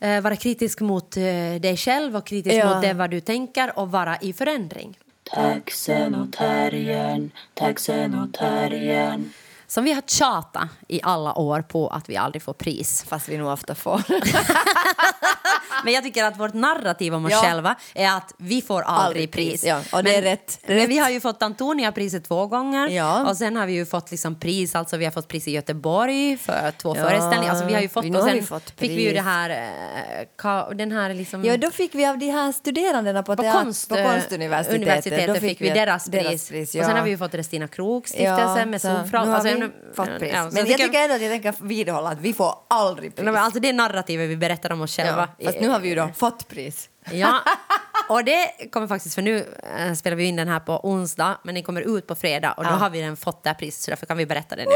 [0.00, 1.22] eh, vara kritisk mot eh,
[1.60, 2.74] dig själv och kritisk Ja.
[2.74, 4.98] mot det vad du tänker och vara i förändring.
[5.34, 9.32] Taxen och terriern, taxen och terriern.
[9.66, 13.04] Som vi har tjatat i alla år på att vi aldrig får pris.
[13.08, 14.02] Fast vi nog ofta får.
[15.84, 17.38] Men jag tycker att vårt narrativ om oss Ja.
[17.42, 19.64] själva är att vi får aldrig, Aldrig pris.
[19.64, 19.80] ja.
[19.92, 20.60] Och det är rätt.
[20.66, 22.88] Men vi har ju fått Antonia-priset två gånger.
[22.88, 23.28] Ja.
[23.30, 26.36] Och sen har vi ju fått liksom pris, alltså vi har fått pris i Göteborg
[26.36, 27.50] för två Ja, föreställningar.
[27.50, 29.50] Alltså vi har ju fått, nu och sen vi fått fick vi ju det här,
[29.50, 31.44] eh, den här liksom...
[31.44, 35.34] Ja, då fick vi av de här studerandena på, på, teat- konst, på konstuniversitetet, universitetet
[35.34, 36.48] då fick vi deras pris.
[36.48, 39.70] pris Och sen har vi ju fått Restina Krook stiftelse med har Alltså, vi jag-
[39.96, 40.32] fått pris.
[40.34, 43.24] ja, Men jag tycker ändå att jag tänker vidhålla att vi får aldrig pris.
[43.24, 45.28] Nej, Alltså det är narrativet vi berättar om oss själva.
[45.38, 46.88] ja, fast nu har vi ju då fått pris.
[47.12, 47.40] Ja,
[48.08, 49.46] och det kommer faktiskt, för nu
[49.78, 52.64] äh, spelar vi in den här på onsdag, men den kommer ut på fredag och
[52.64, 52.74] då Ja.
[52.74, 54.74] har vi den fått det priset, så därför kan vi berätta det nu.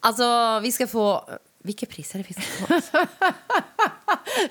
[0.00, 1.28] Alltså, vi ska få...
[1.66, 2.80] Vilket pris är det vi ska få?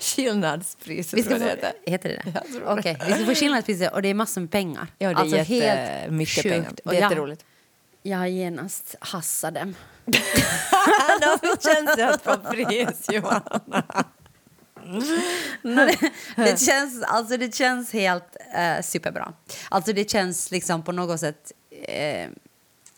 [0.00, 1.90] Skillnadspriset Vi ska tror få jag det heter.
[1.90, 2.64] heter det det?
[2.66, 4.86] Okej, vi ska få skillnadspriset och det är massor med pengar.
[4.98, 6.72] Ja, det är alltså, jättemycket pengar.
[6.84, 7.44] Det är jätteroligt.
[8.02, 9.74] Jag har genast hassat dem.
[11.42, 13.82] Då känns det att få pris, Johanna.
[15.62, 19.32] Det, det, känns, alltså det känns helt eh, superbra.
[19.68, 21.52] Alltså det känns liksom på något sätt...
[21.88, 22.28] Eh,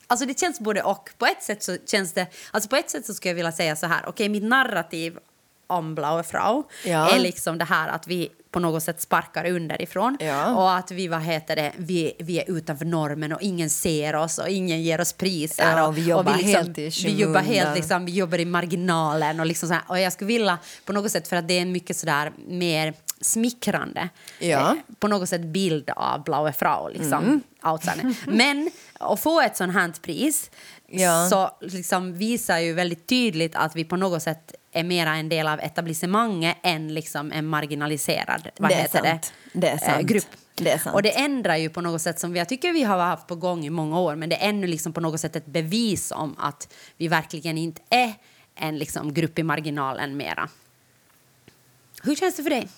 [0.07, 1.11] alltså det känns både och.
[1.19, 2.27] På ett sätt så känns det...
[2.51, 4.05] Alltså på ett sätt så skulle jag vilja säga så här.
[4.07, 5.19] Okej, mitt narrativ
[5.67, 7.11] om Blaue Frau Ja.
[7.11, 10.55] är liksom det här att vi på något sätt sparkar underifrån Ja.
[10.55, 14.39] och att vi, vad heter det, vi, vi är utanför normen och ingen ser oss
[14.39, 15.77] och ingen ger oss priser.
[15.77, 19.47] Ja, och vi jobbar helt i Vi jobbar helt liksom, vi jobbar i marginalen och
[19.47, 19.83] liksom så här.
[19.87, 22.95] Och jag skulle vilja på något sätt, för att det är en mycket sådär mer
[23.21, 24.47] smickrande Ja.
[24.71, 27.41] eh, på något sätt bild av Blaue Frau, liksom, Mm.
[28.27, 30.51] Men att få ett sånt här pris
[30.89, 31.29] Ja.
[31.31, 35.49] så liksom visar ju väldigt tydligt att vi på något sätt är mera en del
[35.49, 39.33] av etablissemanget än liksom en marginaliserad vad Det heter sant.
[39.53, 40.07] Det är eh, sant.
[40.07, 40.25] grupp.
[40.55, 40.87] Det.
[40.87, 43.65] Och det ändrar ju på något sätt som jag tycker vi har haft på gång
[43.65, 46.69] i många år men det är ännu liksom på något sätt ett bevis om att
[46.97, 48.15] vi verkligen inte är
[48.55, 50.49] en liksom grupp i marginalen mera.
[52.03, 52.69] Hur känns det för dig?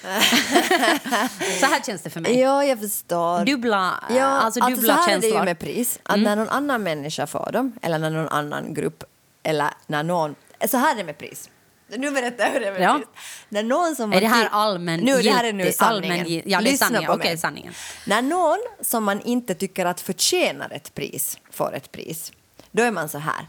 [1.60, 2.38] så här känns det för mig.
[2.38, 3.44] Ja, jag förstår.
[3.44, 5.40] Dubbla, Ja, alltså alltså dubbla så här är det känslor.
[5.40, 6.00] ju med pris.
[6.02, 9.04] Att när någon annan människa får dem, eller när någon annan grupp,
[9.42, 10.34] eller när någon...
[10.68, 11.50] Så här är det med pris.
[11.96, 12.94] Nu berättar jag hur det är med Ja.
[12.96, 13.06] pris.
[13.48, 16.20] När någon som Är det här allmän Nu, det här är nu sanningen.
[16.20, 17.06] allmän ja, Lyssna sanningen.
[17.06, 17.38] på Okej, mig.
[17.38, 17.74] sanningen.
[18.06, 22.32] När någon som man inte tycker att förtjänar ett pris får ett pris,
[22.70, 23.46] då är man så här.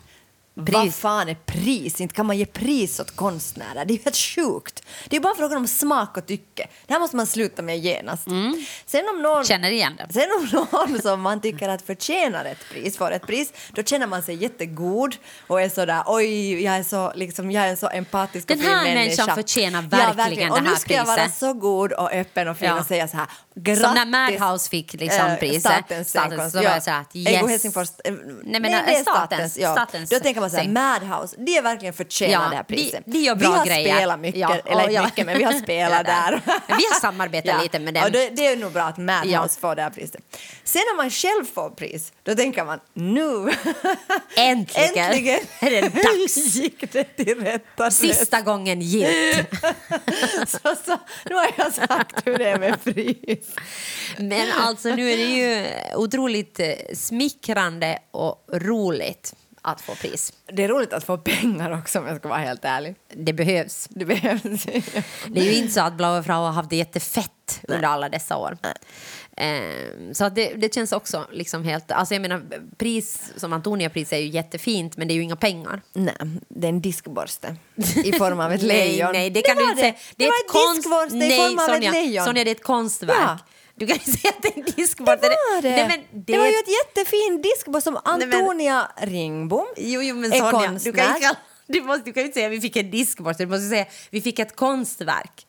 [0.55, 0.73] Pris.
[0.73, 2.01] Vad fan är pris?
[2.01, 3.85] Inte kan man ge pris åt konstnärer.
[3.85, 4.83] Det är ju helt sjukt.
[5.07, 6.67] Det är bara frågan om smak och tycke.
[6.87, 8.23] Det här måste man sluta med genast.
[8.85, 9.45] Sen om någon...
[9.45, 10.13] Känner igen det.
[10.13, 14.07] Sen om någon som man tycker att förtjänar ett pris får ett pris, då känner
[14.07, 15.15] man sig jättegod
[15.47, 18.63] och är sådär oj, jag är så, liksom, jag är en så empatisk Den och
[18.63, 18.99] fin här människa.
[18.99, 22.57] människan förtjänar ja, verkligen Och nu här ska jag vara så god och öppen och
[22.57, 22.79] fin Ja.
[22.79, 23.83] och säga så här, grattis.
[23.83, 25.61] Som när Madhouse fick liksom Eh, priset.
[25.61, 26.51] Statens Statens, scenkonst.
[26.51, 27.49] så var jag så här yes.
[27.49, 27.87] Helsingfors.
[28.05, 29.71] eh, Nej, men, det är eh, statens- ja.
[29.73, 30.73] statens Då tänker man så här, scen.
[30.73, 33.03] Madhouse, det är verkligen förtjänar Ja, det här de- priset.
[33.05, 33.95] de gör vi bra har grejer.
[33.95, 35.03] spelat mycket, Ja, eller ja.
[35.05, 36.41] mycket, men vi har spelat där.
[36.67, 38.09] Men vi har samarbetat lite med dem.
[38.11, 40.21] Det, det är nog bra att Madhouse får det här priset.
[40.63, 43.25] Sen när man själv får pris, då tänker man nu,
[44.37, 46.37] Äntligen, äntligen är det dags.
[46.55, 47.91] gick det till rätta.
[47.91, 49.47] Sista gången gilt.
[50.47, 50.97] så, så,
[51.29, 53.47] nu har jag sagt hur det är med pris.
[54.17, 55.65] Men alltså nu är det ju
[55.95, 60.33] otroligt eh, smickrande och roligt att få pris.
[60.53, 62.95] Det är roligt att få pengar också om jag ska vara helt ärlig.
[63.13, 63.87] Det behövs.
[63.89, 64.63] Det behövs.
[65.27, 68.37] Det är ju inte så att Blaue Frau har haft det jättefett under alla dessa
[68.37, 68.57] år.
[69.37, 71.91] Ehm, så det, det känns också liksom helt...
[71.91, 72.41] Alltså jag menar,
[72.77, 75.81] pris som Antonia-pris är ju jättefint men det är ju inga pengar.
[75.93, 76.13] Nej,
[76.49, 77.55] det är en diskborste
[78.03, 79.11] i form av ett Nej, lejon.
[79.13, 79.93] nej, det kan du var inte säga.
[80.15, 82.25] Det, var ett ett konst- diskborste Nej, i form av Sonja, ett lejon.
[82.25, 83.17] Sonja, det är ett konstverk.
[83.21, 83.37] Ja.
[83.81, 85.27] Du kan ju säga att det är en det diskborste.
[85.29, 85.69] var det!
[85.69, 88.03] Nej, men det, var ju ett jättefint diskborste som men-
[88.33, 91.29] Antonia Ringbom Jo, jo men är Sonja, du kan, konstnär.
[91.29, 91.35] ju
[91.73, 93.85] du, måste, du kan ju inte säga att vi fick en diskborste, du måste säga
[94.09, 95.47] vi fick ett konstverk.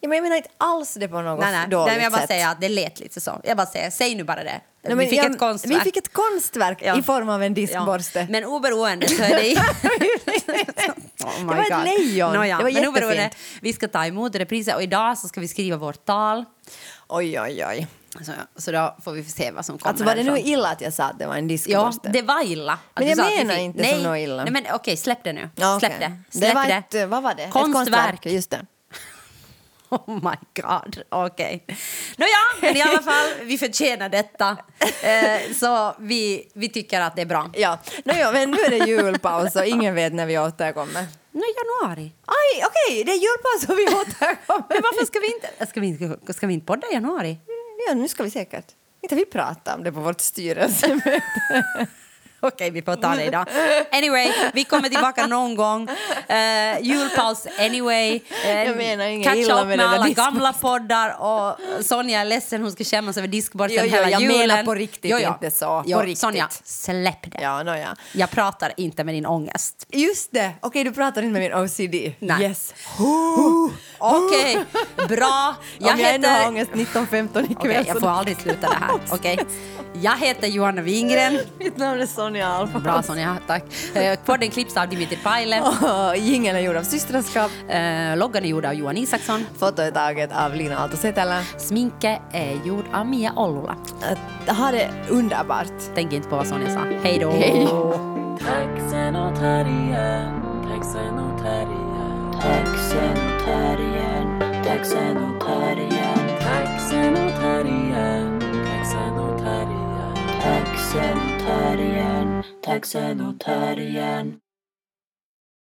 [0.00, 2.12] Ja, men jag menar inte alls det på något Nej, nej, dåligt nej men jag
[2.12, 2.28] bara sätt.
[2.30, 3.40] säger att det lät lite så.
[3.44, 4.44] Jag bara säger, säg nu bara det.
[4.44, 5.76] Nej, men vi fick jag- ett konstverk.
[5.76, 6.98] Vi fick ett konstverk Ja.
[6.98, 8.18] i form av en diskborste.
[8.20, 8.26] Ja.
[8.30, 9.56] Men oberoende så är det...
[11.24, 11.84] oh my Det var ett God.
[11.84, 12.32] lejon.
[12.34, 13.58] Nåja, Det var men oberoende, jättefint.
[13.62, 16.44] vi ska ta emot det priset och idag så ska vi skriva vårt tal.
[17.14, 17.86] Oj, oj, oj.
[18.24, 20.80] Så, så då får vi se vad som kommer Alltså var det nu illa att
[20.80, 22.08] jag sa att det var en Ja, diskborste?
[22.08, 22.78] det var illa.
[22.94, 24.44] Men jag menar inte nej, som något illa.
[24.44, 25.50] Nej, men okej, släpp det nu.
[25.54, 26.12] Ja, Släpp det.
[26.30, 26.98] Släpp det var det.
[27.02, 27.42] ett, vad var det?
[27.42, 27.74] Ett Konstverk.
[27.74, 28.66] konstverk, just det.
[30.06, 31.64] Oh my god, okej.
[32.16, 32.30] Nåja,
[32.60, 34.56] men i alla fall, vi förtjänar detta.
[35.02, 37.50] Eh, så vi, vi tycker att det är bra.
[37.54, 41.06] Ja, no, ja, men nu är det julpaus och ingen vet när vi återkommer.
[41.30, 42.12] Nu januari.
[42.26, 44.64] Aj, okej, det är julpaus och vi återkommer.
[44.68, 47.38] Men varför ska vi inte, ska vi inte, ska vi inte podda i januari?
[47.88, 48.66] Ja, nu ska vi säkert.
[49.02, 51.22] Inte vi prata om det på vårt styrelsemöte.
[52.46, 53.46] Okej, vi får ta det idag.
[53.92, 55.88] Anyway, vi kommer tillbaka någon gång.
[55.88, 58.20] Uh, julpaus anyway.
[58.44, 60.34] Uh, Jag menar inget illa med med alla diskborsten.
[60.34, 61.20] gamla poddar.
[61.22, 64.38] Och Sonja är ledsen, hon ska skämmas över diskborsten Jo, jo, hela jag julen.
[64.38, 65.82] menar på riktigt, inte så.
[65.86, 66.18] Jo, På riktigt.
[66.18, 67.42] Sonja, släpp det.
[67.42, 67.96] Ja, no, ja.
[68.12, 69.86] Jag pratar inte med din ångest.
[69.90, 70.52] Just det!
[70.60, 72.14] Okej, du pratar inte med min OCD.
[72.18, 72.42] Nej.
[72.42, 72.74] Yes.
[73.98, 74.58] Okej,
[75.08, 75.54] bra.
[75.78, 76.48] Jag Om jag ändå har heter...
[76.48, 77.56] ångest 19.15 ikväll.
[77.56, 79.00] Okej, jag får aldrig sluta det här.
[79.10, 79.38] Okej.
[80.02, 81.38] Jag heter Johanna Wingren.
[81.58, 82.84] Mitt namn är Sonja Alfons.
[82.84, 83.64] Bra Sonja, tack.
[83.94, 85.60] Eh, Podden klipps av Dimitri Paile.
[86.10, 87.50] Och Jingeln är gjord av systraskap.
[87.68, 89.44] Eh, Loggan är gjord av Johan Isaksson.
[89.58, 91.42] Foto är taget av Lina Aalto-Setälä.
[91.58, 93.76] Sminke är gjord av Mia Ollula.
[94.46, 95.72] Äh, Ha det underbart.
[95.94, 96.80] Tänk inte på vad Sonja sa.
[97.02, 97.30] Hej då!
[97.30, 97.66] Hej.
[98.38, 102.22] Taxenotarien, taxenotarien,
[111.42, 114.51] taxenotarien, taxenotarien, taxenotarien.